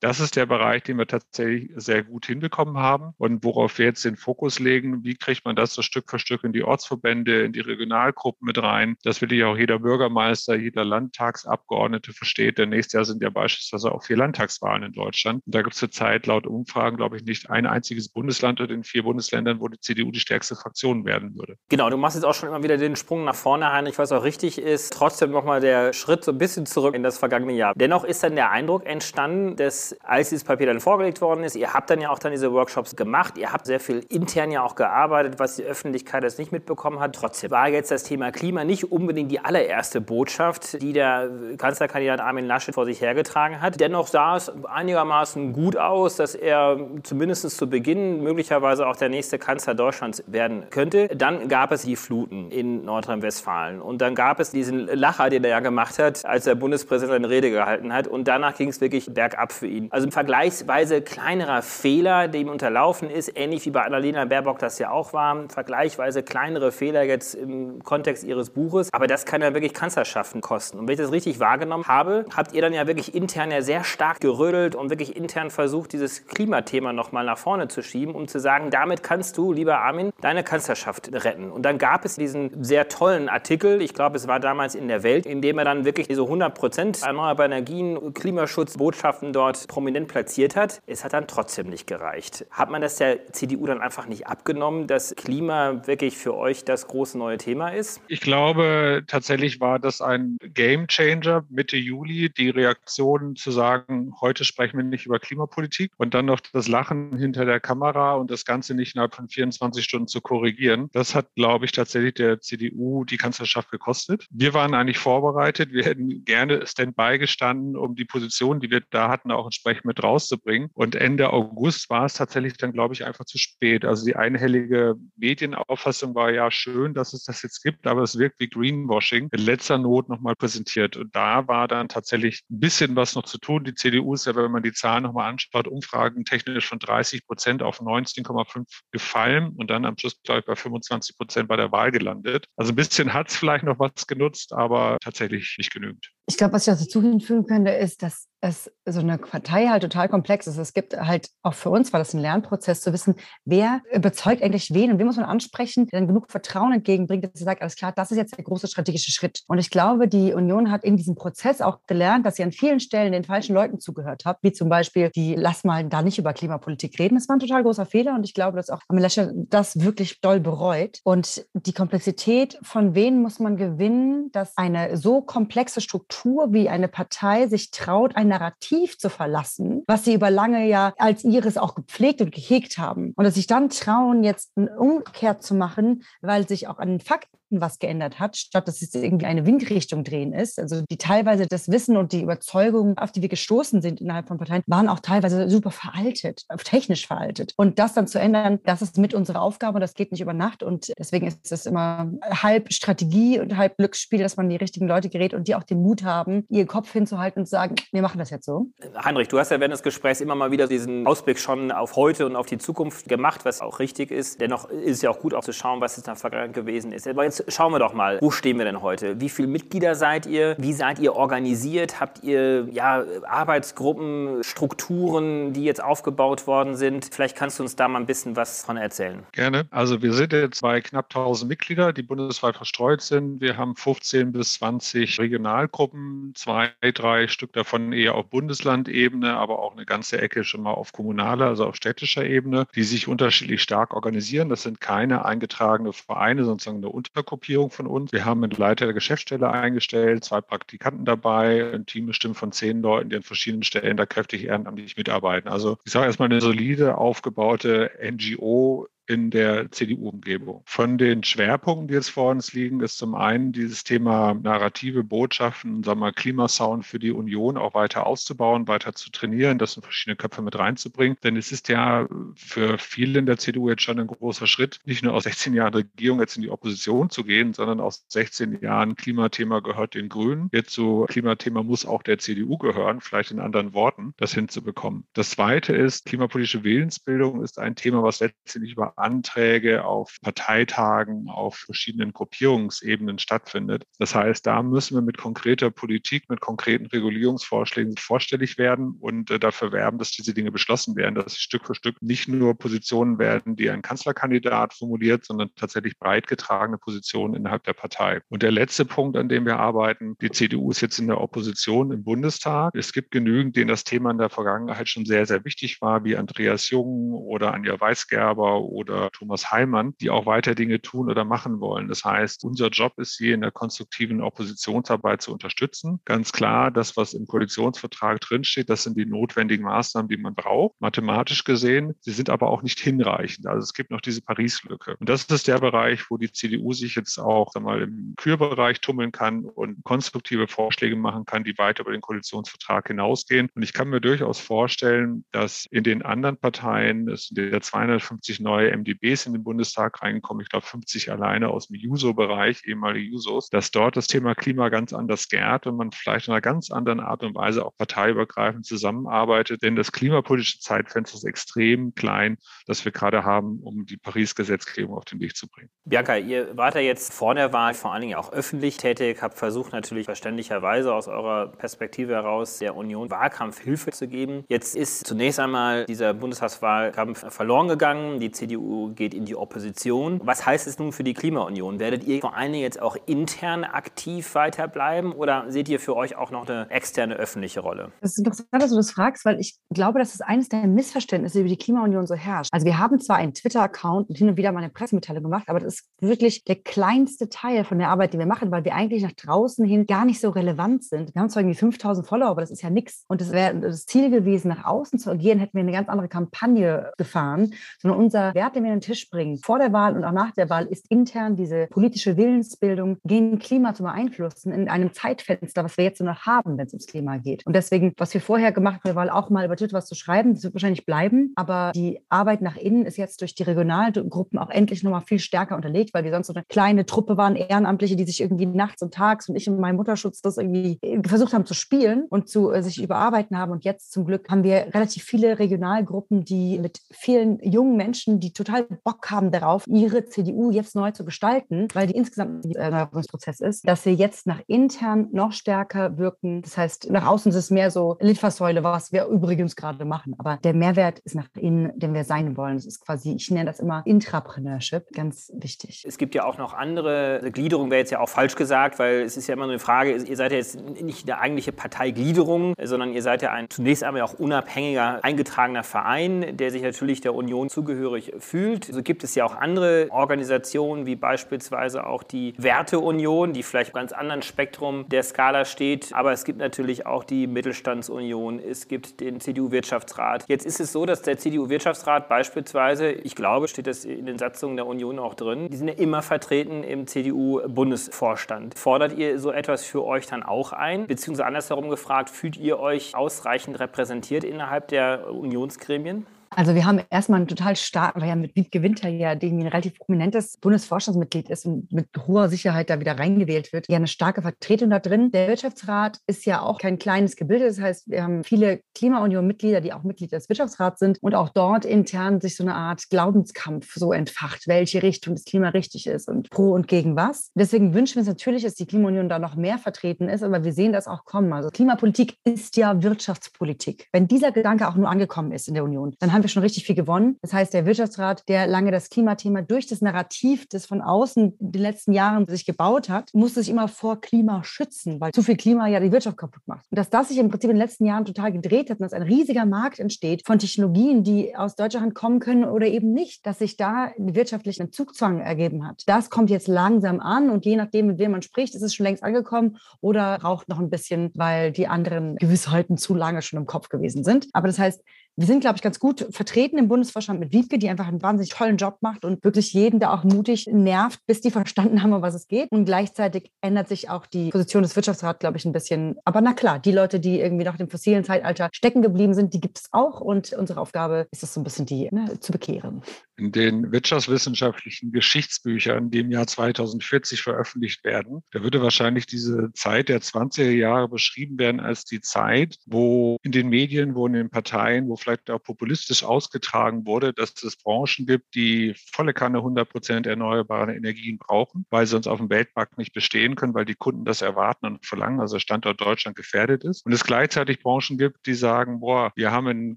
das 0.00 0.20
ist 0.20 0.36
der 0.36 0.46
Bereich, 0.46 0.82
den 0.82 0.98
wir 0.98 1.06
tatsächlich 1.06 1.70
sehr 1.76 2.02
gut 2.02 2.26
hinbekommen 2.26 2.78
haben 2.78 3.12
und 3.18 3.44
worauf 3.44 3.78
wir 3.78 3.86
jetzt 3.86 4.04
den 4.04 4.16
Fokus 4.16 4.58
legen. 4.58 5.04
Wie 5.04 5.14
kriegt 5.14 5.44
man 5.44 5.56
das 5.56 5.74
so 5.74 5.82
Stück 5.82 6.10
für 6.10 6.18
Stück 6.18 6.42
in 6.44 6.52
die 6.52 6.62
Ortsverbände, 6.62 7.42
in 7.42 7.52
die 7.52 7.60
Regionalgruppen 7.60 8.46
mit 8.46 8.58
rein, 8.62 8.96
dass 9.04 9.20
wirklich 9.20 9.44
auch 9.44 9.56
jeder 9.56 9.78
Bürgermeister, 9.78 10.56
jeder 10.56 10.84
Landtagsabgeordnete 10.84 12.12
versteht. 12.12 12.58
Denn 12.58 12.70
nächstes 12.70 12.94
Jahr 12.94 13.04
sind 13.04 13.22
ja 13.22 13.30
beispielsweise 13.30 13.92
auch 13.92 14.02
vier 14.02 14.16
Landtagswahlen 14.16 14.82
in 14.84 14.92
Deutschland. 14.92 15.42
Und 15.44 15.54
da 15.54 15.62
gibt 15.62 15.74
es 15.74 15.78
zurzeit 15.78 16.26
laut 16.26 16.46
Umfragen, 16.46 16.96
glaube 16.96 17.16
ich, 17.16 17.24
nicht 17.24 17.50
ein 17.50 17.66
einziges 17.66 18.08
Bundesland 18.08 18.60
oder 18.60 18.72
in 18.72 18.84
vier 18.84 19.02
Bundesländern, 19.02 19.60
wo 19.60 19.68
die 19.68 19.80
CDU 19.80 20.10
die 20.10 20.20
stärkste 20.20 20.56
Fraktion 20.56 21.04
werden 21.04 21.34
würde. 21.36 21.56
Genau, 21.68 21.90
du 21.90 21.98
machst 21.98 22.16
jetzt 22.16 22.24
auch 22.24 22.34
schon 22.34 22.48
immer 22.48 22.62
wieder 22.62 22.78
den 22.78 22.96
Sprung 22.96 23.24
nach 23.24 23.34
vorne, 23.34 23.70
Heinrich, 23.70 23.98
was 23.98 24.12
auch 24.12 24.24
richtig 24.24 24.58
ist. 24.58 24.92
Trotzdem 24.94 25.30
nochmal 25.30 25.60
der 25.60 25.92
Schritt 25.92 26.24
so 26.24 26.32
ein 26.32 26.38
bisschen 26.38 26.64
zurück 26.64 26.94
in 26.94 27.02
das 27.02 27.18
vergangene 27.18 27.52
Jahr. 27.52 27.74
Dennoch 27.76 28.04
ist 28.04 28.22
dann 28.22 28.34
der 28.34 28.50
Eindruck 28.50 28.86
entstanden, 28.86 29.56
dass 29.56 29.89
als 30.02 30.30
dieses 30.30 30.44
Papier 30.44 30.66
dann 30.66 30.80
vorgelegt 30.80 31.20
worden 31.20 31.44
ist, 31.44 31.56
ihr 31.56 31.72
habt 31.74 31.90
dann 31.90 32.00
ja 32.00 32.10
auch 32.10 32.18
dann 32.18 32.32
diese 32.32 32.52
Workshops 32.52 32.96
gemacht, 32.96 33.38
ihr 33.38 33.52
habt 33.52 33.66
sehr 33.66 33.80
viel 33.80 34.04
intern 34.08 34.50
ja 34.50 34.62
auch 34.62 34.74
gearbeitet, 34.74 35.38
was 35.38 35.56
die 35.56 35.64
Öffentlichkeit 35.64 36.22
jetzt 36.22 36.38
nicht 36.38 36.52
mitbekommen 36.52 37.00
hat. 37.00 37.14
Trotzdem 37.14 37.50
war 37.50 37.68
jetzt 37.68 37.90
das 37.90 38.04
Thema 38.04 38.30
Klima 38.32 38.64
nicht 38.64 38.90
unbedingt 38.90 39.30
die 39.30 39.40
allererste 39.40 40.00
Botschaft, 40.00 40.80
die 40.82 40.92
der 40.92 41.30
Kanzlerkandidat 41.58 42.20
Armin 42.20 42.46
Laschet 42.46 42.74
vor 42.74 42.84
sich 42.84 43.00
hergetragen 43.00 43.60
hat. 43.60 43.80
Dennoch 43.80 44.06
sah 44.06 44.36
es 44.36 44.52
einigermaßen 44.64 45.52
gut 45.52 45.76
aus, 45.76 46.16
dass 46.16 46.34
er 46.34 46.78
zumindest 47.02 47.48
zu 47.50 47.68
Beginn 47.68 48.22
möglicherweise 48.22 48.86
auch 48.86 48.96
der 48.96 49.08
nächste 49.08 49.38
Kanzler 49.38 49.74
Deutschlands 49.74 50.22
werden 50.26 50.64
könnte. 50.70 51.08
Dann 51.08 51.48
gab 51.48 51.72
es 51.72 51.82
die 51.82 51.96
Fluten 51.96 52.50
in 52.50 52.84
Nordrhein-Westfalen 52.84 53.80
und 53.80 54.00
dann 54.00 54.14
gab 54.14 54.40
es 54.40 54.50
diesen 54.50 54.86
Lacher, 54.86 55.30
den 55.30 55.44
er 55.44 55.50
ja 55.50 55.60
gemacht 55.60 55.98
hat, 55.98 56.24
als 56.24 56.44
der 56.44 56.54
Bundespräsident 56.54 57.16
eine 57.16 57.30
Rede 57.30 57.50
gehalten 57.50 57.92
hat 57.92 58.06
und 58.06 58.28
danach 58.28 58.56
ging 58.56 58.68
es 58.68 58.80
wirklich 58.80 59.12
bergab 59.12 59.52
für 59.52 59.66
ihn. 59.66 59.79
Also 59.90 60.06
ein 60.06 60.12
vergleichsweise 60.12 61.02
kleinerer 61.02 61.62
Fehler, 61.62 62.28
der 62.28 62.40
ihm 62.40 62.48
unterlaufen 62.48 63.10
ist, 63.10 63.32
ähnlich 63.36 63.64
wie 63.66 63.70
bei 63.70 63.82
Annalena 63.82 64.24
Baerbock 64.24 64.58
das 64.58 64.78
ja 64.78 64.90
auch 64.90 65.12
war, 65.12 65.48
vergleichsweise 65.48 66.22
kleinere 66.22 66.72
Fehler 66.72 67.02
jetzt 67.02 67.34
im 67.34 67.82
Kontext 67.82 68.24
ihres 68.24 68.50
Buches, 68.50 68.92
aber 68.92 69.06
das 69.06 69.24
kann 69.24 69.42
ja 69.42 69.54
wirklich 69.54 69.74
Kanzlerschaften 69.74 70.40
kosten. 70.40 70.78
Und 70.78 70.88
wenn 70.88 70.94
ich 70.94 71.00
das 71.00 71.12
richtig 71.12 71.40
wahrgenommen 71.40 71.84
habe, 71.86 72.26
habt 72.36 72.52
ihr 72.52 72.62
dann 72.62 72.72
ja 72.72 72.86
wirklich 72.86 73.14
intern 73.14 73.50
ja 73.50 73.62
sehr 73.62 73.84
stark 73.84 74.20
gerödelt 74.20 74.74
und 74.74 74.90
wirklich 74.90 75.16
intern 75.16 75.50
versucht, 75.50 75.92
dieses 75.92 76.26
Klimathema 76.26 76.92
nochmal 76.92 77.24
nach 77.24 77.38
vorne 77.38 77.68
zu 77.68 77.82
schieben, 77.82 78.14
um 78.14 78.28
zu 78.28 78.38
sagen, 78.38 78.70
damit 78.70 79.02
kannst 79.02 79.38
du, 79.38 79.52
lieber 79.52 79.78
Armin, 79.78 80.10
deine 80.20 80.44
Kanzlerschaft 80.44 81.10
retten. 81.12 81.50
Und 81.50 81.62
dann 81.62 81.78
gab 81.78 82.04
es 82.04 82.16
diesen 82.16 82.62
sehr 82.62 82.88
tollen 82.88 83.28
Artikel, 83.28 83.80
ich 83.82 83.94
glaube, 83.94 84.16
es 84.16 84.28
war 84.28 84.40
damals 84.40 84.74
in 84.74 84.88
der 84.88 85.02
Welt, 85.02 85.26
in 85.26 85.40
dem 85.40 85.58
er 85.58 85.64
dann 85.64 85.84
wirklich 85.84 86.08
diese 86.08 86.22
100 86.22 86.54
Prozent 86.54 87.02
erneuerbare 87.02 87.46
Energien, 87.46 88.12
Klimaschutzbotschaften 88.14 89.32
dort 89.32 89.68
prominent 89.70 90.08
platziert 90.08 90.56
hat. 90.56 90.82
Es 90.86 91.04
hat 91.04 91.12
dann 91.12 91.28
trotzdem 91.28 91.68
nicht 91.68 91.86
gereicht. 91.86 92.44
Hat 92.50 92.70
man 92.70 92.82
das 92.82 92.96
der 92.96 93.32
CDU 93.32 93.66
dann 93.66 93.80
einfach 93.80 94.06
nicht 94.06 94.26
abgenommen, 94.26 94.88
dass 94.88 95.14
Klima 95.16 95.86
wirklich 95.86 96.16
für 96.16 96.36
euch 96.36 96.64
das 96.64 96.88
große 96.88 97.16
neue 97.16 97.38
Thema 97.38 97.68
ist? 97.68 98.00
Ich 98.08 98.20
glaube, 98.20 99.04
tatsächlich 99.06 99.60
war 99.60 99.78
das 99.78 100.00
ein 100.00 100.38
Game 100.42 100.88
Changer 100.88 101.44
Mitte 101.48 101.76
Juli, 101.76 102.30
die 102.30 102.50
Reaktion 102.50 103.36
zu 103.36 103.52
sagen, 103.52 104.12
heute 104.20 104.44
sprechen 104.44 104.76
wir 104.76 104.84
nicht 104.84 105.06
über 105.06 105.20
Klimapolitik 105.20 105.92
und 105.98 106.14
dann 106.14 106.26
noch 106.26 106.40
das 106.40 106.66
Lachen 106.66 107.16
hinter 107.16 107.44
der 107.44 107.60
Kamera 107.60 108.14
und 108.14 108.28
das 108.28 108.44
Ganze 108.44 108.74
nicht 108.74 108.96
innerhalb 108.96 109.14
von 109.14 109.28
24 109.28 109.84
Stunden 109.84 110.08
zu 110.08 110.20
korrigieren. 110.20 110.90
Das 110.92 111.14
hat, 111.14 111.32
glaube 111.36 111.64
ich, 111.66 111.72
tatsächlich 111.72 112.14
der 112.14 112.40
CDU 112.40 113.04
die 113.04 113.18
Kanzlerschaft 113.18 113.70
gekostet. 113.70 114.26
Wir 114.30 114.52
waren 114.52 114.74
eigentlich 114.74 114.98
vorbereitet. 114.98 115.72
Wir 115.72 115.84
hätten 115.84 116.24
gerne 116.24 116.66
Standby 116.66 117.18
gestanden, 117.18 117.76
um 117.76 117.94
die 117.94 118.04
Position, 118.04 118.58
die 118.58 118.70
wir 118.70 118.82
da 118.90 119.08
hatten, 119.08 119.30
auch 119.30 119.46
entsprechend 119.60 119.84
mit 119.84 120.02
rauszubringen. 120.02 120.70
Und 120.74 120.94
Ende 120.94 121.32
August 121.32 121.90
war 121.90 122.06
es 122.06 122.14
tatsächlich 122.14 122.56
dann, 122.56 122.72
glaube 122.72 122.94
ich, 122.94 123.04
einfach 123.04 123.24
zu 123.24 123.38
spät. 123.38 123.84
Also 123.84 124.04
die 124.06 124.16
einhellige 124.16 124.94
Medienauffassung 125.16 126.14
war 126.14 126.32
ja 126.32 126.50
schön, 126.50 126.94
dass 126.94 127.12
es 127.12 127.24
das 127.24 127.42
jetzt 127.42 127.62
gibt, 127.62 127.86
aber 127.86 128.02
es 128.02 128.18
wirkt 128.18 128.40
wie 128.40 128.48
Greenwashing 128.48 129.28
in 129.32 129.40
letzter 129.40 129.78
Not 129.78 130.08
nochmal 130.08 130.34
präsentiert. 130.34 130.96
Und 130.96 131.14
da 131.14 131.46
war 131.46 131.68
dann 131.68 131.88
tatsächlich 131.88 132.42
ein 132.50 132.60
bisschen 132.60 132.96
was 132.96 133.14
noch 133.14 133.24
zu 133.24 133.38
tun. 133.38 133.64
Die 133.64 133.74
CDU 133.74 134.14
ist 134.14 134.26
ja, 134.26 134.34
wenn 134.34 134.50
man 134.50 134.62
die 134.62 134.72
Zahlen 134.72 135.02
nochmal 135.02 135.30
anschaut, 135.30 135.68
Umfragen 135.68 136.24
technisch 136.24 136.66
von 136.66 136.78
30 136.78 137.26
Prozent 137.26 137.62
auf 137.62 137.80
19,5 137.80 138.64
gefallen 138.92 139.52
und 139.56 139.70
dann 139.70 139.84
am 139.84 139.96
Schluss, 139.98 140.20
glaube 140.22 140.40
ich, 140.40 140.46
bei 140.46 140.56
25 140.56 141.16
Prozent 141.16 141.48
bei 141.48 141.56
der 141.56 141.70
Wahl 141.70 141.90
gelandet. 141.90 142.46
Also 142.56 142.72
ein 142.72 142.76
bisschen 142.76 143.12
hat 143.12 143.28
es 143.28 143.36
vielleicht 143.36 143.64
noch 143.64 143.78
was 143.78 144.06
genutzt, 144.06 144.52
aber 144.52 144.96
tatsächlich 145.02 145.54
nicht 145.58 145.72
genügend. 145.72 146.10
Ich 146.26 146.36
glaube, 146.36 146.54
was 146.54 146.66
ich 146.66 146.72
auch 146.72 146.78
dazu 146.78 147.02
hinfügen 147.02 147.46
könnte, 147.46 147.72
ist, 147.72 148.02
dass 148.02 148.29
es 148.40 148.70
so 148.86 149.00
eine 149.00 149.18
Partei 149.18 149.68
halt 149.68 149.82
total 149.82 150.08
komplex 150.08 150.46
ist. 150.46 150.56
Es 150.56 150.72
gibt 150.72 150.96
halt 150.96 151.28
auch 151.42 151.54
für 151.54 151.70
uns 151.70 151.92
war 151.92 152.00
das 152.00 152.14
ein 152.14 152.20
Lernprozess 152.20 152.80
zu 152.80 152.92
wissen, 152.92 153.14
wer 153.44 153.82
überzeugt 153.92 154.42
eigentlich 154.42 154.72
wen 154.72 154.92
und 154.92 154.98
wen 154.98 155.06
muss 155.06 155.16
man 155.16 155.26
ansprechen, 155.26 155.86
der 155.86 156.00
dann 156.00 156.08
genug 156.08 156.30
Vertrauen 156.30 156.72
entgegenbringt, 156.72 157.24
dass 157.24 157.32
sie 157.34 157.44
sagt, 157.44 157.60
alles 157.60 157.76
klar, 157.76 157.92
das 157.94 158.10
ist 158.10 158.16
jetzt 158.16 158.36
der 158.36 158.44
große 158.44 158.66
strategische 158.66 159.10
Schritt. 159.10 159.42
Und 159.46 159.58
ich 159.58 159.70
glaube, 159.70 160.08
die 160.08 160.32
Union 160.32 160.70
hat 160.70 160.84
in 160.84 160.96
diesem 160.96 161.14
Prozess 161.14 161.60
auch 161.60 161.80
gelernt, 161.86 162.24
dass 162.24 162.36
sie 162.36 162.42
an 162.42 162.52
vielen 162.52 162.80
Stellen 162.80 163.12
den 163.12 163.24
falschen 163.24 163.54
Leuten 163.54 163.78
zugehört 163.78 164.24
hat, 164.24 164.38
wie 164.42 164.52
zum 164.52 164.68
Beispiel 164.68 165.10
die, 165.14 165.34
lass 165.34 165.64
mal 165.64 165.84
da 165.84 166.02
nicht 166.02 166.18
über 166.18 166.32
Klimapolitik 166.32 166.98
reden. 166.98 167.16
Das 167.16 167.28
war 167.28 167.36
ein 167.36 167.40
total 167.40 167.62
großer 167.62 167.86
Fehler 167.86 168.14
und 168.14 168.24
ich 168.24 168.34
glaube, 168.34 168.56
dass 168.56 168.70
auch 168.70 168.80
Amilesche 168.88 169.32
das 169.34 169.80
wirklich 169.80 170.20
doll 170.20 170.40
bereut. 170.40 171.00
Und 171.04 171.46
die 171.52 171.72
Komplexität 171.72 172.58
von 172.62 172.94
wen 172.94 173.20
muss 173.20 173.38
man 173.38 173.56
gewinnen, 173.56 174.30
dass 174.32 174.56
eine 174.56 174.96
so 174.96 175.20
komplexe 175.20 175.80
Struktur 175.80 176.52
wie 176.52 176.68
eine 176.68 176.88
Partei 176.88 177.46
sich 177.46 177.70
traut, 177.70 178.16
ein 178.16 178.29
Narrativ 178.30 178.98
zu 178.98 179.10
verlassen, 179.10 179.82
was 179.86 180.04
sie 180.04 180.14
über 180.14 180.30
lange 180.30 180.66
ja 180.66 180.94
als 180.96 181.24
ihres 181.24 181.58
auch 181.58 181.74
gepflegt 181.74 182.20
und 182.22 182.32
gehegt 182.32 182.78
haben. 182.78 183.12
Und 183.16 183.24
dass 183.24 183.34
sich 183.34 183.46
dann 183.46 183.68
trauen, 183.68 184.24
jetzt 184.24 184.52
einen 184.56 184.68
Umkehr 184.68 185.38
zu 185.38 185.54
machen, 185.54 186.04
weil 186.22 186.48
sich 186.48 186.68
auch 186.68 186.78
an 186.78 186.88
den 186.88 187.00
Fakten 187.00 187.39
was 187.50 187.78
geändert 187.78 188.20
hat, 188.20 188.36
statt 188.36 188.68
dass 188.68 188.82
es 188.82 188.94
irgendwie 188.94 189.26
eine 189.26 189.46
Windrichtung 189.46 190.04
drehen 190.04 190.32
ist. 190.32 190.58
Also 190.58 190.82
die 190.90 190.98
teilweise 190.98 191.46
das 191.46 191.70
Wissen 191.70 191.96
und 191.96 192.12
die 192.12 192.22
Überzeugung, 192.22 192.98
auf 192.98 193.12
die 193.12 193.22
wir 193.22 193.28
gestoßen 193.28 193.82
sind 193.82 194.00
innerhalb 194.00 194.28
von 194.28 194.38
Parteien, 194.38 194.62
waren 194.66 194.88
auch 194.88 195.00
teilweise 195.00 195.48
super 195.48 195.70
veraltet, 195.70 196.44
technisch 196.64 197.06
veraltet. 197.06 197.54
Und 197.56 197.78
das 197.78 197.94
dann 197.94 198.06
zu 198.06 198.20
ändern, 198.20 198.60
das 198.64 198.82
ist 198.82 198.98
mit 198.98 199.14
unserer 199.14 199.42
Aufgabe, 199.42 199.80
das 199.80 199.94
geht 199.94 200.12
nicht 200.12 200.20
über 200.20 200.34
Nacht. 200.34 200.62
Und 200.62 200.92
deswegen 200.98 201.26
ist 201.26 201.50
es 201.50 201.66
immer 201.66 202.12
halb 202.22 202.72
Strategie 202.72 203.40
und 203.40 203.56
halb 203.56 203.76
Glücksspiel, 203.76 204.20
dass 204.20 204.36
man 204.36 204.48
die 204.48 204.56
richtigen 204.56 204.86
Leute 204.86 205.08
gerät 205.08 205.34
und 205.34 205.48
die 205.48 205.54
auch 205.54 205.64
den 205.64 205.82
Mut 205.82 206.04
haben, 206.04 206.44
ihren 206.48 206.66
Kopf 206.66 206.92
hinzuhalten 206.92 207.40
und 207.40 207.46
zu 207.46 207.50
sagen, 207.50 207.76
wir 207.92 208.02
machen 208.02 208.18
das 208.18 208.30
jetzt 208.30 208.46
so. 208.46 208.66
Heinrich, 209.02 209.28
du 209.28 209.38
hast 209.38 209.50
ja 209.50 209.58
während 209.60 209.72
des 209.72 209.82
Gesprächs 209.82 210.20
immer 210.20 210.34
mal 210.34 210.50
wieder 210.50 210.66
diesen 210.66 211.06
Ausblick 211.06 211.38
schon 211.38 211.72
auf 211.72 211.96
heute 211.96 212.26
und 212.26 212.36
auf 212.36 212.46
die 212.46 212.58
Zukunft 212.58 213.08
gemacht, 213.08 213.44
was 213.44 213.60
auch 213.60 213.78
richtig 213.78 214.10
ist. 214.10 214.40
Dennoch 214.40 214.68
ist 214.68 214.96
es 214.96 215.02
ja 215.02 215.10
auch 215.10 215.18
gut 215.18 215.34
auch 215.34 215.44
zu 215.44 215.52
schauen, 215.52 215.80
was 215.80 215.96
in 215.96 216.04
der 216.04 216.16
Vergangenheit 216.16 216.54
gewesen 216.54 216.92
ist. 216.92 217.06
Aber 217.06 217.24
jetzt 217.24 217.39
schauen 217.48 217.72
wir 217.72 217.78
doch 217.78 217.92
mal, 217.92 218.18
wo 218.20 218.30
stehen 218.30 218.58
wir 218.58 218.64
denn 218.64 218.82
heute? 218.82 219.20
Wie 219.20 219.28
viele 219.28 219.48
Mitglieder 219.48 219.94
seid 219.94 220.26
ihr? 220.26 220.56
Wie 220.58 220.72
seid 220.72 220.98
ihr 220.98 221.14
organisiert? 221.14 222.00
Habt 222.00 222.22
ihr 222.22 222.68
ja, 222.70 223.04
Arbeitsgruppen, 223.26 224.42
Strukturen, 224.42 225.52
die 225.52 225.64
jetzt 225.64 225.82
aufgebaut 225.82 226.46
worden 226.46 226.76
sind? 226.76 227.08
Vielleicht 227.12 227.36
kannst 227.36 227.58
du 227.58 227.62
uns 227.62 227.76
da 227.76 227.88
mal 227.88 228.00
ein 228.00 228.06
bisschen 228.06 228.36
was 228.36 228.64
von 228.64 228.76
erzählen. 228.76 229.24
Gerne. 229.32 229.66
Also 229.70 230.02
wir 230.02 230.12
sind 230.12 230.32
jetzt 230.32 230.62
bei 230.62 230.80
knapp 230.80 231.06
1000 231.06 231.48
Mitglieder, 231.48 231.92
die 231.92 232.02
bundesweit 232.02 232.56
verstreut 232.56 233.00
sind. 233.00 233.40
Wir 233.40 233.56
haben 233.56 233.76
15 233.76 234.32
bis 234.32 234.54
20 234.54 235.18
Regionalgruppen, 235.18 236.32
zwei, 236.34 236.70
drei 236.80 237.28
Stück 237.28 237.52
davon 237.52 237.92
eher 237.92 238.14
auf 238.14 238.26
Bundeslandebene, 238.26 239.36
aber 239.36 239.58
auch 239.60 239.72
eine 239.72 239.86
ganze 239.86 240.20
Ecke 240.20 240.44
schon 240.44 240.62
mal 240.62 240.72
auf 240.72 240.92
kommunaler, 240.92 241.46
also 241.46 241.66
auf 241.66 241.76
städtischer 241.76 242.24
Ebene, 242.24 242.66
die 242.74 242.82
sich 242.82 243.08
unterschiedlich 243.08 243.62
stark 243.62 243.94
organisieren. 243.94 244.48
Das 244.48 244.62
sind 244.62 244.80
keine 244.80 245.24
eingetragene 245.24 245.92
Vereine, 245.92 246.44
sondern 246.44 246.76
eine 246.76 246.88
Untergruppierung 247.30 247.70
von 247.70 247.86
uns. 247.86 248.12
Wir 248.12 248.24
haben 248.24 248.42
einen 248.42 248.52
Leiter 248.52 248.86
der 248.86 248.94
Geschäftsstelle 248.94 249.50
eingestellt, 249.50 250.24
zwei 250.24 250.40
Praktikanten 250.40 251.04
dabei, 251.04 251.72
ein 251.72 251.86
Team 251.86 252.06
bestimmt 252.06 252.36
von 252.36 252.50
zehn 252.50 252.82
Leuten, 252.82 253.10
die 253.10 253.16
an 253.16 253.22
verschiedenen 253.22 253.62
Stellen 253.62 253.96
da 253.96 254.04
kräftig 254.04 254.44
ehrenamtlich 254.44 254.96
mitarbeiten. 254.96 255.48
Also 255.48 255.78
ich 255.84 255.92
sage 255.92 256.06
erstmal 256.06 256.28
eine 256.28 256.40
solide 256.40 256.98
aufgebaute 256.98 257.92
NGO 258.02 258.88
in 259.10 259.30
der 259.30 259.72
CDU-Umgebung. 259.72 260.62
Von 260.66 260.96
den 260.96 261.24
Schwerpunkten, 261.24 261.88
die 261.88 261.94
jetzt 261.94 262.10
vor 262.10 262.30
uns 262.30 262.52
liegen, 262.52 262.80
ist 262.80 262.96
zum 262.96 263.16
einen 263.16 263.50
dieses 263.50 263.82
Thema 263.82 264.34
narrative 264.34 265.02
Botschaften, 265.02 265.82
sagen 265.82 265.98
wir 265.98 266.12
Klimasound 266.12 266.86
für 266.86 267.00
die 267.00 267.10
Union 267.10 267.56
auch 267.56 267.74
weiter 267.74 268.06
auszubauen, 268.06 268.68
weiter 268.68 268.94
zu 268.94 269.10
trainieren, 269.10 269.58
das 269.58 269.76
in 269.76 269.82
verschiedene 269.82 270.14
Köpfe 270.14 270.42
mit 270.42 270.56
reinzubringen. 270.56 271.16
Denn 271.24 271.36
es 271.36 271.50
ist 271.50 271.68
ja 271.68 272.06
für 272.36 272.78
viele 272.78 273.18
in 273.18 273.26
der 273.26 273.36
CDU 273.36 273.68
jetzt 273.68 273.82
schon 273.82 273.98
ein 273.98 274.06
großer 274.06 274.46
Schritt, 274.46 274.78
nicht 274.84 275.02
nur 275.02 275.12
aus 275.12 275.24
16 275.24 275.54
Jahren 275.54 275.74
Regierung 275.74 276.20
jetzt 276.20 276.36
in 276.36 276.42
die 276.42 276.50
Opposition 276.50 277.10
zu 277.10 277.24
gehen, 277.24 277.52
sondern 277.52 277.80
aus 277.80 278.04
16 278.10 278.60
Jahren 278.62 278.94
Klimathema 278.94 279.58
gehört 279.58 279.94
den 279.94 280.08
Grünen. 280.08 280.50
Jetzt 280.52 280.70
so 280.70 281.06
Klimathema 281.08 281.64
muss 281.64 281.84
auch 281.84 282.04
der 282.04 282.18
CDU 282.18 282.58
gehören, 282.58 283.00
vielleicht 283.00 283.32
in 283.32 283.40
anderen 283.40 283.74
Worten, 283.74 284.14
das 284.18 284.32
hinzubekommen. 284.32 285.04
Das 285.14 285.30
zweite 285.30 285.74
ist, 285.74 286.04
klimapolitische 286.06 286.62
Willensbildung 286.62 287.42
ist 287.42 287.58
ein 287.58 287.74
Thema, 287.74 288.04
was 288.04 288.20
letztendlich 288.20 288.74
über 288.74 288.99
Anträge 289.00 289.84
auf 289.84 290.16
Parteitagen, 290.22 291.28
auf 291.28 291.56
verschiedenen 291.56 292.12
Gruppierungsebenen 292.12 293.18
stattfindet. 293.18 293.84
Das 293.98 294.14
heißt, 294.14 294.46
da 294.46 294.62
müssen 294.62 294.96
wir 294.96 295.02
mit 295.02 295.18
konkreter 295.18 295.70
Politik, 295.70 296.28
mit 296.28 296.40
konkreten 296.40 296.86
Regulierungsvorschlägen 296.86 297.96
vorstellig 297.96 298.58
werden 298.58 298.96
und 299.00 299.30
äh, 299.30 299.38
dafür 299.38 299.72
werben, 299.72 299.98
dass 299.98 300.10
diese 300.10 300.34
Dinge 300.34 300.52
beschlossen 300.52 300.96
werden, 300.96 301.14
dass 301.14 301.36
Stück 301.36 301.66
für 301.66 301.74
Stück 301.74 301.96
nicht 302.00 302.28
nur 302.28 302.56
Positionen 302.56 303.18
werden, 303.18 303.56
die 303.56 303.70
ein 303.70 303.82
Kanzlerkandidat 303.82 304.74
formuliert, 304.74 305.24
sondern 305.24 305.50
tatsächlich 305.56 305.98
breit 305.98 306.26
getragene 306.26 306.78
Positionen 306.78 307.34
innerhalb 307.34 307.64
der 307.64 307.72
Partei. 307.72 308.20
Und 308.28 308.42
der 308.42 308.52
letzte 308.52 308.84
Punkt, 308.84 309.16
an 309.16 309.28
dem 309.28 309.46
wir 309.46 309.58
arbeiten, 309.58 310.16
die 310.20 310.30
CDU 310.30 310.70
ist 310.70 310.80
jetzt 310.80 310.98
in 310.98 311.06
der 311.06 311.20
Opposition 311.20 311.92
im 311.92 312.04
Bundestag. 312.04 312.74
Es 312.74 312.92
gibt 312.92 313.10
genügend, 313.10 313.56
denen 313.56 313.68
das 313.68 313.84
Thema 313.84 314.10
in 314.10 314.18
der 314.18 314.30
Vergangenheit 314.30 314.88
schon 314.88 315.06
sehr, 315.06 315.26
sehr 315.26 315.44
wichtig 315.44 315.80
war, 315.80 316.04
wie 316.04 316.16
Andreas 316.16 316.70
Jung 316.70 317.12
oder 317.12 317.54
Anja 317.54 317.80
Weisgerber 317.80 318.62
oder 318.62 318.89
oder 318.90 319.10
Thomas 319.10 319.50
Heimann, 319.50 319.94
die 320.00 320.10
auch 320.10 320.26
weiter 320.26 320.54
Dinge 320.54 320.80
tun 320.80 321.10
oder 321.10 321.24
machen 321.24 321.60
wollen. 321.60 321.88
Das 321.88 322.04
heißt, 322.04 322.44
unser 322.44 322.68
Job 322.68 322.94
ist 322.98 323.16
hier 323.16 323.34
in 323.34 323.40
der 323.40 323.50
konstruktiven 323.50 324.20
Oppositionsarbeit 324.20 325.22
zu 325.22 325.32
unterstützen. 325.32 326.00
Ganz 326.04 326.32
klar, 326.32 326.70
das, 326.70 326.96
was 326.96 327.14
im 327.14 327.26
Koalitionsvertrag 327.26 328.20
drinsteht, 328.20 328.70
das 328.70 328.82
sind 328.82 328.96
die 328.96 329.06
notwendigen 329.06 329.64
Maßnahmen, 329.64 330.08
die 330.08 330.16
man 330.16 330.34
braucht, 330.34 330.80
mathematisch 330.80 331.44
gesehen. 331.44 331.94
Sie 332.00 332.12
sind 332.12 332.30
aber 332.30 332.50
auch 332.50 332.62
nicht 332.62 332.80
hinreichend. 332.80 333.46
Also 333.46 333.62
es 333.62 333.74
gibt 333.74 333.90
noch 333.90 334.00
diese 334.00 334.22
Paris-Lücke. 334.22 334.96
Und 334.98 335.08
das 335.08 335.24
ist 335.24 335.48
der 335.48 335.58
Bereich, 335.58 336.10
wo 336.10 336.16
die 336.16 336.32
CDU 336.32 336.72
sich 336.72 336.94
jetzt 336.94 337.18
auch 337.18 337.54
mal, 337.54 337.82
im 337.82 338.14
Kürbereich 338.16 338.80
tummeln 338.80 339.12
kann 339.12 339.44
und 339.44 339.82
konstruktive 339.84 340.48
Vorschläge 340.48 340.96
machen 340.96 341.24
kann, 341.24 341.44
die 341.44 341.56
weiter 341.58 341.82
über 341.82 341.92
den 341.92 342.00
Koalitionsvertrag 342.00 342.88
hinausgehen. 342.88 343.48
Und 343.54 343.62
ich 343.62 343.72
kann 343.72 343.88
mir 343.88 344.00
durchaus 344.00 344.40
vorstellen, 344.40 345.24
dass 345.32 345.66
in 345.70 345.84
den 345.84 346.02
anderen 346.02 346.36
Parteien, 346.36 347.08
es 347.08 347.28
sind 347.28 347.52
ja 347.52 347.60
250 347.60 348.40
neue 348.40 348.69
MDBs 348.76 349.26
in 349.26 349.32
den 349.32 349.44
Bundestag 349.44 350.02
reinkommen, 350.02 350.42
ich 350.42 350.48
glaube 350.48 350.66
50 350.66 351.10
alleine 351.10 351.48
aus 351.48 351.68
dem 351.68 351.76
Juso-Bereich, 351.76 352.62
ehemalige 352.66 353.10
Jusos, 353.10 353.48
dass 353.50 353.70
dort 353.70 353.96
das 353.96 354.06
Thema 354.06 354.34
Klima 354.34 354.68
ganz 354.68 354.92
anders 354.92 355.28
gärt 355.28 355.66
und 355.66 355.76
man 355.76 355.92
vielleicht 355.92 356.28
in 356.28 356.32
einer 356.32 356.40
ganz 356.40 356.70
anderen 356.70 357.00
Art 357.00 357.22
und 357.22 357.34
Weise 357.34 357.64
auch 357.64 357.76
parteiübergreifend 357.76 358.66
zusammenarbeitet. 358.66 359.62
Denn 359.62 359.76
das 359.76 359.92
klimapolitische 359.92 360.60
Zeitfenster 360.60 361.16
ist 361.16 361.24
extrem 361.24 361.94
klein, 361.94 362.36
das 362.66 362.84
wir 362.84 362.92
gerade 362.92 363.24
haben, 363.24 363.60
um 363.62 363.86
die 363.86 363.96
Paris-Gesetzgebung 363.96 364.96
auf 364.96 365.04
den 365.04 365.20
Weg 365.20 365.36
zu 365.36 365.48
bringen. 365.48 365.70
Bianca, 365.84 366.16
ihr 366.16 366.56
wart 366.56 366.74
ja 366.74 366.80
jetzt 366.80 367.12
vor 367.12 367.34
der 367.34 367.52
Wahl 367.52 367.74
vor 367.74 367.92
allen 367.92 368.02
Dingen 368.02 368.14
auch 368.14 368.32
öffentlich 368.32 368.76
tätig, 368.76 369.22
habt 369.22 369.38
versucht 369.38 369.72
natürlich 369.72 370.04
verständlicherweise 370.04 370.92
aus 370.92 371.08
eurer 371.08 371.48
Perspektive 371.48 372.12
heraus 372.12 372.58
der 372.58 372.76
Union 372.76 373.10
Wahlkampfhilfe 373.10 373.90
zu 373.90 374.06
geben. 374.06 374.44
Jetzt 374.48 374.76
ist 374.76 375.06
zunächst 375.06 375.40
einmal 375.40 375.86
dieser 375.86 376.14
Bundestagswahlkampf 376.14 377.32
verloren 377.32 377.68
gegangen. 377.68 378.20
Die 378.20 378.30
CDU 378.30 378.59
geht 378.94 379.14
in 379.14 379.24
die 379.24 379.36
Opposition. 379.36 380.20
Was 380.24 380.46
heißt 380.46 380.66
es 380.66 380.78
nun 380.78 380.92
für 380.92 381.04
die 381.04 381.14
Klimaunion? 381.14 381.78
Werdet 381.78 382.04
ihr 382.04 382.20
vor 382.20 382.34
Dingen 382.40 382.54
jetzt 382.54 382.80
auch 382.80 382.96
intern 383.06 383.64
aktiv 383.64 384.34
weiterbleiben 384.34 385.12
oder 385.12 385.46
seht 385.48 385.68
ihr 385.68 385.80
für 385.80 385.96
euch 385.96 386.16
auch 386.16 386.30
noch 386.30 386.48
eine 386.48 386.70
externe 386.70 387.14
öffentliche 387.14 387.60
Rolle? 387.60 387.92
Das 388.00 388.12
ist 388.12 388.18
interessant, 388.18 388.48
dass 388.52 388.70
du 388.70 388.76
das 388.76 388.90
fragst, 388.90 389.24
weil 389.24 389.40
ich 389.40 389.56
glaube, 389.70 389.98
dass 389.98 390.14
es 390.14 390.20
eines 390.20 390.48
der 390.48 390.66
Missverständnisse 390.66 391.40
über 391.40 391.48
die 391.48 391.56
Klimaunion 391.56 392.06
so 392.06 392.14
herrscht. 392.14 392.50
Also 392.52 392.66
wir 392.66 392.78
haben 392.78 393.00
zwar 393.00 393.16
einen 393.16 393.34
Twitter-Account 393.34 394.08
und 394.08 394.16
hin 394.16 394.28
und 394.28 394.36
wieder 394.36 394.52
mal 394.52 394.60
eine 394.60 394.70
Pressemitteilung 394.70 395.22
gemacht, 395.22 395.48
aber 395.48 395.60
das 395.60 395.74
ist 395.74 395.88
wirklich 396.00 396.44
der 396.44 396.56
kleinste 396.56 397.28
Teil 397.28 397.64
von 397.64 397.78
der 397.78 397.88
Arbeit, 397.88 398.12
die 398.12 398.18
wir 398.18 398.26
machen, 398.26 398.50
weil 398.50 398.64
wir 398.64 398.74
eigentlich 398.74 399.02
nach 399.02 399.12
draußen 399.12 399.64
hin 399.64 399.86
gar 399.86 400.04
nicht 400.04 400.20
so 400.20 400.30
relevant 400.30 400.84
sind. 400.84 401.14
Wir 401.14 401.20
haben 401.20 401.28
zwar 401.28 401.42
irgendwie 401.42 401.58
5000 401.58 402.06
Follower, 402.06 402.28
aber 402.28 402.40
das 402.40 402.50
ist 402.50 402.62
ja 402.62 402.70
nichts. 402.70 403.04
Und 403.08 403.20
es 403.20 403.32
wäre 403.32 403.58
das 403.58 403.86
Ziel 403.86 404.10
gewesen, 404.10 404.48
nach 404.48 404.64
außen 404.64 404.98
zu 404.98 405.10
agieren, 405.10 405.38
hätten 405.38 405.56
wir 405.56 405.62
eine 405.62 405.72
ganz 405.72 405.88
andere 405.88 406.08
Kampagne 406.08 406.92
gefahren, 406.98 407.54
sondern 407.80 408.00
unser 408.00 408.34
Wert, 408.34 408.49
den 408.52 408.64
wir 408.64 408.72
an 408.72 408.78
den 408.78 408.82
Tisch 408.82 409.10
bringen, 409.10 409.38
vor 409.38 409.58
der 409.58 409.72
Wahl 409.72 409.96
und 409.96 410.04
auch 410.04 410.12
nach 410.12 410.32
der 410.32 410.50
Wahl, 410.50 410.66
ist 410.66 410.90
intern 410.90 411.36
diese 411.36 411.66
politische 411.68 412.16
Willensbildung 412.16 412.98
gegen 413.04 413.38
Klima 413.38 413.74
zu 413.74 413.82
beeinflussen 413.82 414.52
in 414.52 414.68
einem 414.68 414.92
Zeitfenster, 414.92 415.64
was 415.64 415.76
wir 415.76 415.84
jetzt 415.84 416.00
noch 416.00 416.26
haben, 416.26 416.58
wenn 416.58 416.66
es 416.66 416.72
ums 416.72 416.86
Klima 416.86 417.18
geht. 417.18 417.46
Und 417.46 417.54
deswegen, 417.54 417.92
was 417.96 418.14
wir 418.14 418.20
vorher 418.20 418.52
gemacht 418.52 418.80
haben, 418.84 418.94
war 418.94 419.14
auch 419.14 419.30
mal 419.30 419.44
über 419.44 419.56
Twitter 419.56 419.76
was 419.76 419.86
zu 419.86 419.94
schreiben, 419.94 420.34
das 420.34 420.44
wird 420.44 420.54
wahrscheinlich 420.54 420.86
bleiben, 420.86 421.32
aber 421.36 421.72
die 421.74 422.00
Arbeit 422.08 422.42
nach 422.42 422.56
innen 422.56 422.86
ist 422.86 422.96
jetzt 422.96 423.20
durch 423.20 423.34
die 423.34 423.42
Regionalgruppen 423.42 424.38
auch 424.38 424.50
endlich 424.50 424.82
nochmal 424.82 425.02
viel 425.02 425.18
stärker 425.18 425.56
unterlegt, 425.56 425.94
weil 425.94 426.04
wir 426.04 426.10
sonst 426.10 426.28
so 426.28 426.34
eine 426.34 426.44
kleine 426.48 426.86
Truppe 426.86 427.16
waren, 427.16 427.36
Ehrenamtliche, 427.36 427.96
die 427.96 428.04
sich 428.04 428.20
irgendwie 428.20 428.46
nachts 428.46 428.82
und 428.82 428.94
tags 428.94 429.28
und 429.28 429.36
ich 429.36 429.48
und 429.48 429.60
mein 429.60 429.76
Mutterschutz 429.76 430.20
das 430.20 430.38
irgendwie 430.38 430.78
versucht 431.06 431.32
haben 431.32 431.46
zu 431.46 431.54
spielen 431.54 432.06
und 432.08 432.28
zu 432.28 432.50
äh, 432.50 432.62
sich 432.62 432.82
überarbeiten 432.82 433.36
haben. 433.36 433.52
Und 433.52 433.64
jetzt 433.64 433.92
zum 433.92 434.04
Glück 434.04 434.28
haben 434.28 434.44
wir 434.44 434.74
relativ 434.74 435.04
viele 435.04 435.38
Regionalgruppen, 435.38 436.24
die 436.24 436.58
mit 436.58 436.80
vielen 436.90 437.38
jungen 437.40 437.76
Menschen, 437.76 438.20
die 438.20 438.32
total 438.44 438.64
Bock 438.84 439.10
haben 439.10 439.30
darauf, 439.30 439.64
ihre 439.66 440.04
CDU 440.04 440.50
jetzt 440.50 440.74
neu 440.74 440.90
zu 440.90 441.04
gestalten, 441.04 441.68
weil 441.74 441.86
die 441.86 441.94
insgesamt 441.94 442.44
ein 442.44 442.52
Erneuerungsprozess 442.52 443.40
ist, 443.40 443.66
dass 443.66 443.84
wir 443.84 443.94
jetzt 443.94 444.26
nach 444.26 444.40
intern 444.46 445.08
noch 445.12 445.32
stärker 445.32 445.98
wirken. 445.98 446.42
Das 446.42 446.56
heißt, 446.56 446.90
nach 446.90 447.06
außen 447.06 447.30
ist 447.30 447.36
es 447.36 447.50
mehr 447.50 447.70
so 447.70 447.96
Litfaßsäule, 448.00 448.64
was 448.64 448.92
wir 448.92 449.06
übrigens 449.06 449.56
gerade 449.56 449.84
machen. 449.84 450.14
Aber 450.18 450.38
der 450.42 450.54
Mehrwert 450.54 451.00
ist 451.00 451.14
nach 451.14 451.28
innen, 451.36 451.78
den 451.78 451.94
wir 451.94 452.04
sein 452.04 452.36
wollen. 452.36 452.56
Das 452.56 452.66
ist 452.66 452.84
quasi, 452.84 453.14
ich 453.14 453.30
nenne 453.30 453.46
das 453.46 453.60
immer 453.60 453.82
Intrapreneurship, 453.84 454.90
ganz 454.92 455.30
wichtig. 455.34 455.84
Es 455.86 455.98
gibt 455.98 456.14
ja 456.14 456.24
auch 456.24 456.38
noch 456.38 456.54
andere, 456.54 457.30
Gliederung 457.32 457.70
wäre 457.70 457.80
jetzt 457.80 457.90
ja 457.90 458.00
auch 458.00 458.08
falsch 458.08 458.36
gesagt, 458.36 458.78
weil 458.78 459.02
es 459.02 459.16
ist 459.16 459.26
ja 459.26 459.34
immer 459.34 459.44
nur 459.44 459.52
eine 459.52 459.58
Frage, 459.58 459.96
ihr 459.96 460.16
seid 460.16 460.32
ja 460.32 460.38
jetzt 460.38 460.60
nicht 460.60 461.10
eine 461.10 461.20
eigentliche 461.20 461.52
Parteigliederung, 461.52 462.54
sondern 462.62 462.92
ihr 462.92 463.02
seid 463.02 463.22
ja 463.22 463.32
ein 463.32 463.48
zunächst 463.50 463.84
einmal 463.84 464.02
auch 464.02 464.14
unabhängiger, 464.14 465.02
eingetragener 465.02 465.62
Verein, 465.62 466.36
der 466.36 466.50
sich 466.50 466.62
natürlich 466.62 467.00
der 467.00 467.14
Union 467.14 467.48
zugehörig 467.48 468.12
fühlt. 468.30 468.64
So 468.66 468.82
gibt 468.82 469.02
es 469.02 469.14
ja 469.16 469.24
auch 469.24 469.34
andere 469.34 469.88
Organisationen, 469.90 470.86
wie 470.86 470.94
beispielsweise 470.94 471.84
auch 471.86 472.04
die 472.04 472.34
Werteunion, 472.38 473.32
die 473.32 473.42
vielleicht 473.42 473.74
einem 473.74 473.82
ganz 473.82 473.92
anderen 473.92 474.22
Spektrum 474.22 474.88
der 474.88 475.02
Skala 475.02 475.44
steht. 475.44 475.92
Aber 475.92 476.12
es 476.12 476.24
gibt 476.24 476.38
natürlich 476.38 476.86
auch 476.86 477.02
die 477.02 477.26
Mittelstandsunion, 477.26 478.38
es 478.38 478.68
gibt 478.68 479.00
den 479.00 479.20
CDU-Wirtschaftsrat. 479.20 480.24
Jetzt 480.28 480.46
ist 480.46 480.60
es 480.60 480.70
so, 480.70 480.86
dass 480.86 481.02
der 481.02 481.18
CDU-Wirtschaftsrat 481.18 482.08
beispielsweise, 482.08 482.92
ich 482.92 483.16
glaube, 483.16 483.48
steht 483.48 483.66
das 483.66 483.84
in 483.84 484.06
den 484.06 484.18
Satzungen 484.18 484.56
der 484.56 484.66
Union 484.66 484.98
auch 485.00 485.14
drin, 485.14 485.48
die 485.50 485.56
sind 485.56 485.68
ja 485.68 485.74
immer 485.74 486.02
vertreten 486.02 486.62
im 486.62 486.86
CDU-Bundesvorstand. 486.86 488.56
Fordert 488.56 488.96
ihr 488.96 489.18
so 489.18 489.32
etwas 489.32 489.64
für 489.64 489.84
euch 489.84 490.06
dann 490.06 490.22
auch 490.22 490.52
ein? 490.52 490.86
Beziehungsweise 490.86 491.26
andersherum 491.26 491.68
gefragt, 491.68 492.10
fühlt 492.10 492.36
ihr 492.36 492.60
euch 492.60 492.94
ausreichend 492.94 493.58
repräsentiert 493.58 494.22
innerhalb 494.22 494.68
der 494.68 495.10
Unionsgremien? 495.12 496.06
Also 496.34 496.54
wir 496.54 496.64
haben 496.64 496.80
erstmal 496.90 497.18
einen 497.18 497.28
total 497.28 497.56
starken, 497.56 498.00
weil 498.00 498.08
ja 498.08 498.14
mit 498.14 498.36
Wiebke 498.36 498.62
Winter 498.62 498.88
ja 498.88 499.10
ein 499.10 499.42
relativ 499.42 499.78
prominentes 499.78 500.36
Bundesvorstandsmitglied 500.38 501.28
ist 501.28 501.44
und 501.44 501.72
mit 501.72 501.88
hoher 502.06 502.28
Sicherheit 502.28 502.70
da 502.70 502.78
wieder 502.78 502.98
reingewählt 502.98 503.52
wird, 503.52 503.66
ja 503.68 503.76
eine 503.76 503.88
starke 503.88 504.22
Vertretung 504.22 504.70
da 504.70 504.78
drin. 504.78 505.10
Der 505.10 505.26
Wirtschaftsrat 505.26 505.98
ist 506.06 506.24
ja 506.26 506.40
auch 506.42 506.58
kein 506.58 506.78
kleines 506.78 507.16
Gebilde. 507.16 507.46
Das 507.46 507.60
heißt, 507.60 507.90
wir 507.90 508.04
haben 508.04 508.22
viele 508.22 508.60
Klimaunion-Mitglieder, 508.76 509.60
die 509.60 509.72
auch 509.72 509.82
Mitglied 509.82 510.12
des 510.12 510.28
Wirtschaftsrats 510.28 510.78
sind 510.78 510.98
und 511.02 511.16
auch 511.16 511.30
dort 511.30 511.64
intern 511.64 512.20
sich 512.20 512.36
so 512.36 512.44
eine 512.44 512.54
Art 512.54 512.88
Glaubenskampf 512.90 513.74
so 513.74 513.92
entfacht, 513.92 514.46
welche 514.46 514.84
Richtung 514.84 515.16
das 515.16 515.24
Klima 515.24 515.48
richtig 515.48 515.88
ist 515.88 516.08
und 516.08 516.30
pro 516.30 516.52
und 516.52 516.68
gegen 516.68 516.94
was. 516.94 517.32
Deswegen 517.34 517.74
wünschen 517.74 517.96
wir 517.96 518.00
uns 518.00 518.08
natürlich, 518.08 518.44
dass 518.44 518.54
die 518.54 518.66
Klimaunion 518.66 519.08
da 519.08 519.18
noch 519.18 519.34
mehr 519.34 519.58
vertreten 519.58 520.08
ist, 520.08 520.22
aber 520.22 520.44
wir 520.44 520.52
sehen 520.52 520.72
das 520.72 520.86
auch 520.86 521.04
kommen. 521.04 521.32
Also 521.32 521.50
Klimapolitik 521.50 522.16
ist 522.22 522.56
ja 522.56 522.82
Wirtschaftspolitik. 522.82 523.88
Wenn 523.92 524.06
dieser 524.06 524.30
Gedanke 524.30 524.68
auch 524.68 524.76
nur 524.76 524.88
angekommen 524.88 525.32
ist 525.32 525.48
in 525.48 525.54
der 525.54 525.64
Union, 525.64 525.96
dann 525.98 526.12
haben 526.12 526.19
haben 526.20 526.24
wir 526.24 526.28
schon 526.28 526.42
richtig 526.42 526.64
viel 526.66 526.74
gewonnen. 526.74 527.16
Das 527.22 527.32
heißt, 527.32 527.54
der 527.54 527.64
Wirtschaftsrat, 527.64 528.28
der 528.28 528.46
lange 528.46 528.70
das 528.70 528.90
Klimathema 528.90 529.40
durch 529.40 529.66
das 529.66 529.80
Narrativ, 529.80 530.46
das 530.50 530.66
von 530.66 530.82
außen 530.82 531.38
in 531.40 531.52
den 531.52 531.62
letzten 531.62 531.92
Jahren 531.92 532.26
sich 532.28 532.44
gebaut 532.44 532.90
hat, 532.90 533.08
musste 533.14 533.40
sich 533.40 533.48
immer 533.48 533.68
vor 533.68 534.02
Klima 534.02 534.44
schützen, 534.44 535.00
weil 535.00 535.12
zu 535.12 535.22
viel 535.22 535.36
Klima 535.36 535.66
ja 535.66 535.80
die 535.80 535.92
Wirtschaft 535.92 536.18
kaputt 536.18 536.42
macht. 536.44 536.66
Und 536.70 536.78
dass 536.78 536.90
das 536.90 537.08
sich 537.08 537.16
im 537.16 537.30
Prinzip 537.30 537.48
in 537.48 537.56
den 537.56 537.62
letzten 537.62 537.86
Jahren 537.86 538.04
total 538.04 538.32
gedreht 538.32 538.68
hat 538.68 538.80
und 538.80 538.82
dass 538.82 538.92
ein 538.92 539.02
riesiger 539.02 539.46
Markt 539.46 539.78
entsteht 539.78 540.26
von 540.26 540.38
Technologien, 540.38 541.04
die 541.04 541.34
aus 541.34 541.56
deutscher 541.56 541.80
Hand 541.80 541.94
kommen 541.94 542.20
können 542.20 542.44
oder 542.44 542.66
eben 542.66 542.92
nicht, 542.92 543.24
dass 543.24 543.38
sich 543.38 543.56
da 543.56 543.92
wirtschaftlich 543.96 544.60
ein 544.60 544.72
Zugzwang 544.72 545.20
ergeben 545.20 545.66
hat. 545.66 545.84
Das 545.86 546.10
kommt 546.10 546.28
jetzt 546.28 546.48
langsam 546.48 547.00
an 547.00 547.30
und 547.30 547.46
je 547.46 547.56
nachdem, 547.56 547.86
mit 547.86 547.98
wem 547.98 548.10
man 548.10 548.20
spricht, 548.20 548.54
ist 548.54 548.62
es 548.62 548.74
schon 548.74 548.84
längst 548.84 549.02
angekommen 549.02 549.56
oder 549.80 550.16
raucht 550.16 550.50
noch 550.50 550.58
ein 550.58 550.68
bisschen, 550.68 551.12
weil 551.14 551.50
die 551.50 551.66
anderen 551.66 552.16
Gewissheiten 552.16 552.76
zu 552.76 552.94
lange 552.94 553.22
schon 553.22 553.38
im 553.38 553.46
Kopf 553.46 553.70
gewesen 553.70 554.04
sind. 554.04 554.28
Aber 554.34 554.48
das 554.48 554.58
heißt, 554.58 554.82
wir 555.20 555.26
sind, 555.26 555.40
glaube 555.40 555.56
ich, 555.56 555.62
ganz 555.62 555.78
gut 555.78 556.06
vertreten 556.12 556.56
im 556.56 556.68
Bundesvorstand 556.68 557.20
mit 557.20 557.30
Wiebke, 557.30 557.58
die 557.58 557.68
einfach 557.68 557.86
einen 557.86 558.00
wahnsinnig 558.00 558.30
tollen 558.30 558.56
Job 558.56 558.78
macht 558.80 559.04
und 559.04 559.22
wirklich 559.22 559.52
jeden 559.52 559.78
da 559.78 559.92
auch 559.92 560.02
mutig 560.02 560.46
nervt, 560.46 560.98
bis 561.06 561.20
die 561.20 561.30
verstanden 561.30 561.82
haben, 561.82 561.92
um 561.92 562.00
was 562.00 562.14
es 562.14 562.26
geht. 562.26 562.50
Und 562.50 562.64
gleichzeitig 562.64 563.30
ändert 563.42 563.68
sich 563.68 563.90
auch 563.90 564.06
die 564.06 564.30
Position 564.30 564.62
des 564.62 564.74
Wirtschaftsrats, 564.76 565.18
glaube 565.18 565.36
ich, 565.36 565.44
ein 565.44 565.52
bisschen. 565.52 565.96
Aber 566.06 566.22
na 566.22 566.32
klar, 566.32 566.58
die 566.58 566.72
Leute, 566.72 567.00
die 567.00 567.20
irgendwie 567.20 567.44
nach 567.44 567.58
dem 567.58 567.68
fossilen 567.68 568.02
Zeitalter 568.02 568.48
stecken 568.54 568.80
geblieben 568.80 569.12
sind, 569.12 569.34
die 569.34 569.42
gibt 569.42 569.58
es 569.58 569.68
auch. 569.72 570.00
Und 570.00 570.32
unsere 570.32 570.58
Aufgabe 570.58 571.06
ist 571.10 571.22
es 571.22 571.34
so 571.34 571.40
ein 571.40 571.44
bisschen, 571.44 571.66
die 571.66 571.90
ne, 571.90 572.18
zu 572.18 572.32
bekehren. 572.32 572.80
In 573.18 573.30
den 573.30 573.72
wirtschaftswissenschaftlichen 573.72 574.90
Geschichtsbüchern, 574.90 575.90
die 575.90 575.98
im 575.98 576.10
Jahr 576.10 576.26
2040 576.26 577.20
veröffentlicht 577.20 577.84
werden, 577.84 578.22
da 578.30 578.42
würde 578.42 578.62
wahrscheinlich 578.62 579.04
diese 579.04 579.52
Zeit 579.52 579.90
der 579.90 580.00
20er 580.00 580.48
Jahre 580.48 580.88
beschrieben 580.88 581.38
werden 581.38 581.60
als 581.60 581.84
die 581.84 582.00
Zeit, 582.00 582.56
wo 582.64 583.18
in 583.22 583.32
den 583.32 583.50
Medien, 583.50 583.94
wo 583.94 584.06
in 584.06 584.14
den 584.14 584.30
Parteien, 584.30 584.88
wo 584.88 584.96
vielleicht 584.96 585.09
vielleicht 585.10 585.30
auch 585.30 585.42
populistisch 585.42 586.04
ausgetragen 586.04 586.86
wurde, 586.86 587.12
dass 587.12 587.42
es 587.42 587.56
Branchen 587.56 588.06
gibt, 588.06 588.34
die 588.34 588.74
volle 588.92 589.12
Kanne 589.12 589.38
100 589.38 589.68
Prozent 589.68 590.06
erneuerbare 590.06 590.74
Energien 590.74 591.18
brauchen, 591.18 591.66
weil 591.70 591.86
sie 591.86 591.96
uns 591.96 592.06
auf 592.06 592.18
dem 592.18 592.30
Weltmarkt 592.30 592.78
nicht 592.78 592.92
bestehen 592.92 593.34
können, 593.34 593.54
weil 593.54 593.64
die 593.64 593.74
Kunden 593.74 594.04
das 594.04 594.22
erwarten 594.22 594.66
und 594.66 594.86
verlangen, 594.86 595.20
also 595.20 595.38
Standort 595.38 595.80
Deutschland 595.80 596.16
gefährdet 596.16 596.64
ist. 596.64 596.86
Und 596.86 596.92
es 596.92 597.04
gleichzeitig 597.04 597.60
Branchen 597.60 597.98
gibt, 597.98 598.26
die 598.26 598.34
sagen, 598.34 598.80
boah, 598.80 599.12
wir 599.16 599.32
haben 599.32 599.48
ein 599.48 599.76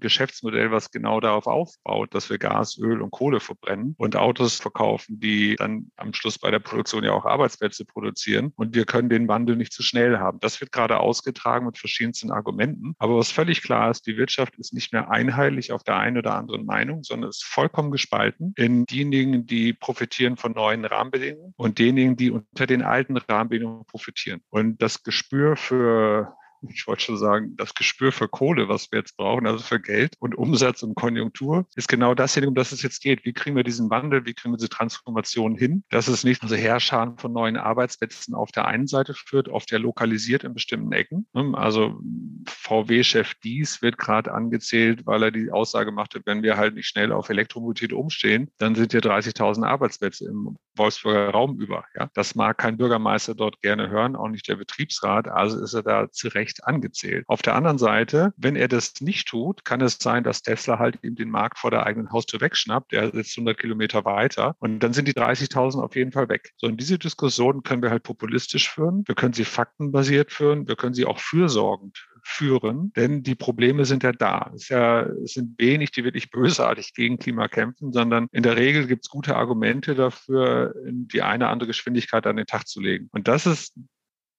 Geschäftsmodell, 0.00 0.70
was 0.70 0.90
genau 0.90 1.20
darauf 1.20 1.46
aufbaut, 1.46 2.14
dass 2.14 2.30
wir 2.30 2.38
Gas, 2.38 2.78
Öl 2.78 3.02
und 3.02 3.10
Kohle 3.10 3.40
verbrennen 3.40 3.94
und 3.98 4.16
Autos 4.16 4.60
verkaufen, 4.60 5.18
die 5.18 5.56
dann 5.56 5.90
am 5.96 6.12
Schluss 6.14 6.38
bei 6.38 6.50
der 6.50 6.60
Produktion 6.60 7.04
ja 7.04 7.12
auch 7.12 7.24
Arbeitsplätze 7.24 7.84
produzieren. 7.84 8.52
Und 8.56 8.74
wir 8.74 8.84
können 8.84 9.08
den 9.08 9.28
Wandel 9.28 9.56
nicht 9.56 9.72
zu 9.72 9.82
schnell 9.82 10.18
haben. 10.18 10.38
Das 10.40 10.60
wird 10.60 10.72
gerade 10.72 11.00
ausgetragen 11.00 11.66
mit 11.66 11.78
verschiedensten 11.78 12.30
Argumenten. 12.30 12.94
Aber 12.98 13.16
was 13.16 13.32
völlig 13.32 13.62
klar 13.62 13.90
ist, 13.90 14.06
die 14.06 14.16
Wirtschaft 14.16 14.56
ist 14.58 14.72
nicht 14.72 14.92
mehr 14.92 15.10
einheitlich 15.14 15.72
auf 15.72 15.84
der 15.84 15.96
einen 15.96 16.18
oder 16.18 16.34
anderen 16.34 16.66
Meinung, 16.66 17.04
sondern 17.04 17.30
ist 17.30 17.44
vollkommen 17.44 17.90
gespalten 17.90 18.52
in 18.56 18.84
diejenigen, 18.84 19.46
die 19.46 19.72
profitieren 19.72 20.36
von 20.36 20.52
neuen 20.52 20.84
Rahmenbedingungen 20.84 21.54
und 21.56 21.78
denjenigen, 21.78 22.16
die 22.16 22.30
unter 22.30 22.66
den 22.66 22.82
alten 22.82 23.16
Rahmenbedingungen 23.16 23.86
profitieren. 23.86 24.40
Und 24.50 24.82
das 24.82 25.02
Gespür 25.02 25.56
für 25.56 26.34
ich 26.72 26.86
wollte 26.86 27.02
schon 27.02 27.16
sagen, 27.16 27.56
das 27.56 27.74
Gespür 27.74 28.12
für 28.12 28.28
Kohle, 28.28 28.68
was 28.68 28.90
wir 28.90 28.98
jetzt 29.00 29.16
brauchen, 29.16 29.46
also 29.46 29.62
für 29.62 29.80
Geld 29.80 30.16
und 30.18 30.34
Umsatz 30.34 30.82
und 30.82 30.94
Konjunktur, 30.94 31.66
ist 31.74 31.88
genau 31.88 32.14
das, 32.14 32.36
um 32.36 32.54
das 32.54 32.72
es 32.72 32.82
jetzt 32.82 33.02
geht. 33.02 33.24
Wie 33.24 33.32
kriegen 33.32 33.56
wir 33.56 33.64
diesen 33.64 33.90
Wandel, 33.90 34.26
wie 34.26 34.34
kriegen 34.34 34.52
wir 34.52 34.58
diese 34.58 34.68
Transformation 34.68 35.56
hin, 35.56 35.84
dass 35.90 36.08
es 36.08 36.24
nicht 36.24 36.42
so 36.46 36.54
Herrscharen 36.54 37.18
von 37.18 37.32
neuen 37.32 37.56
Arbeitsplätzen 37.56 38.34
auf 38.34 38.50
der 38.52 38.66
einen 38.66 38.86
Seite 38.86 39.14
führt, 39.14 39.48
oft 39.48 39.70
ja 39.70 39.78
lokalisiert 39.78 40.44
in 40.44 40.54
bestimmten 40.54 40.92
Ecken. 40.92 41.26
Also 41.54 42.00
VW-Chef 42.46 43.34
Dies 43.42 43.82
wird 43.82 43.98
gerade 43.98 44.32
angezählt, 44.32 45.06
weil 45.06 45.22
er 45.22 45.30
die 45.30 45.50
Aussage 45.50 45.92
machte, 45.92 46.20
wenn 46.24 46.42
wir 46.42 46.56
halt 46.56 46.74
nicht 46.74 46.88
schnell 46.88 47.12
auf 47.12 47.28
Elektromobilität 47.28 47.92
umstehen, 47.92 48.50
dann 48.58 48.74
sind 48.74 48.92
hier 48.92 49.00
30.000 49.00 49.64
Arbeitsplätze 49.64 50.26
im 50.26 50.56
Wolfsburger 50.76 51.30
Raum 51.30 51.58
über. 51.58 51.84
Ja? 51.96 52.08
Das 52.14 52.34
mag 52.34 52.58
kein 52.58 52.76
Bürgermeister 52.76 53.34
dort 53.34 53.60
gerne 53.60 53.88
hören, 53.88 54.16
auch 54.16 54.28
nicht 54.28 54.48
der 54.48 54.56
Betriebsrat. 54.56 55.28
Also 55.28 55.62
ist 55.62 55.74
er 55.74 55.82
da 55.82 56.10
zu 56.10 56.28
Recht 56.28 56.64
angezählt. 56.64 57.24
Auf 57.28 57.42
der 57.42 57.54
anderen 57.54 57.78
Seite, 57.78 58.32
wenn 58.36 58.56
er 58.56 58.68
das 58.68 59.00
nicht 59.00 59.28
tut, 59.28 59.64
kann 59.64 59.80
es 59.80 59.98
sein, 60.00 60.24
dass 60.24 60.42
Tesla 60.42 60.78
halt 60.78 60.98
ihm 61.02 61.14
den 61.14 61.30
Markt 61.30 61.58
vor 61.58 61.70
der 61.70 61.86
eigenen 61.86 62.10
Haustür 62.10 62.40
wegschnappt. 62.40 62.92
Der 62.92 63.10
sitzt 63.12 63.36
100 63.36 63.58
Kilometer 63.58 64.04
weiter 64.04 64.56
und 64.58 64.80
dann 64.80 64.92
sind 64.92 65.08
die 65.08 65.14
30.000 65.14 65.82
auf 65.82 65.96
jeden 65.96 66.12
Fall 66.12 66.28
weg. 66.28 66.52
So, 66.56 66.66
und 66.66 66.80
diese 66.80 66.98
Diskussion 66.98 67.62
können 67.62 67.82
wir 67.82 67.90
halt 67.90 68.02
populistisch 68.02 68.70
führen. 68.70 69.04
Wir 69.06 69.14
können 69.14 69.32
sie 69.32 69.44
faktenbasiert 69.44 70.32
führen. 70.32 70.68
Wir 70.68 70.76
können 70.76 70.94
sie 70.94 71.06
auch 71.06 71.18
fürsorgend 71.18 71.98
führen, 71.98 72.13
denn 72.96 73.22
die 73.22 73.34
Probleme 73.34 73.84
sind 73.84 74.02
ja 74.02 74.12
da. 74.12 74.50
Es, 74.54 74.68
ja, 74.68 75.02
es 75.02 75.34
sind 75.34 75.58
wenig, 75.58 75.92
die 75.92 76.04
wirklich 76.04 76.30
bösartig 76.30 76.94
gegen 76.94 77.18
Klima 77.18 77.48
kämpfen, 77.48 77.92
sondern 77.92 78.28
in 78.32 78.42
der 78.42 78.56
Regel 78.56 78.86
gibt 78.86 79.04
es 79.04 79.10
gute 79.10 79.36
Argumente 79.36 79.94
dafür, 79.94 80.74
die 80.84 81.22
eine 81.22 81.48
andere 81.48 81.68
Geschwindigkeit 81.68 82.26
an 82.26 82.36
den 82.36 82.46
Tag 82.46 82.66
zu 82.66 82.80
legen. 82.80 83.08
Und 83.12 83.28
das 83.28 83.46
ist 83.46 83.74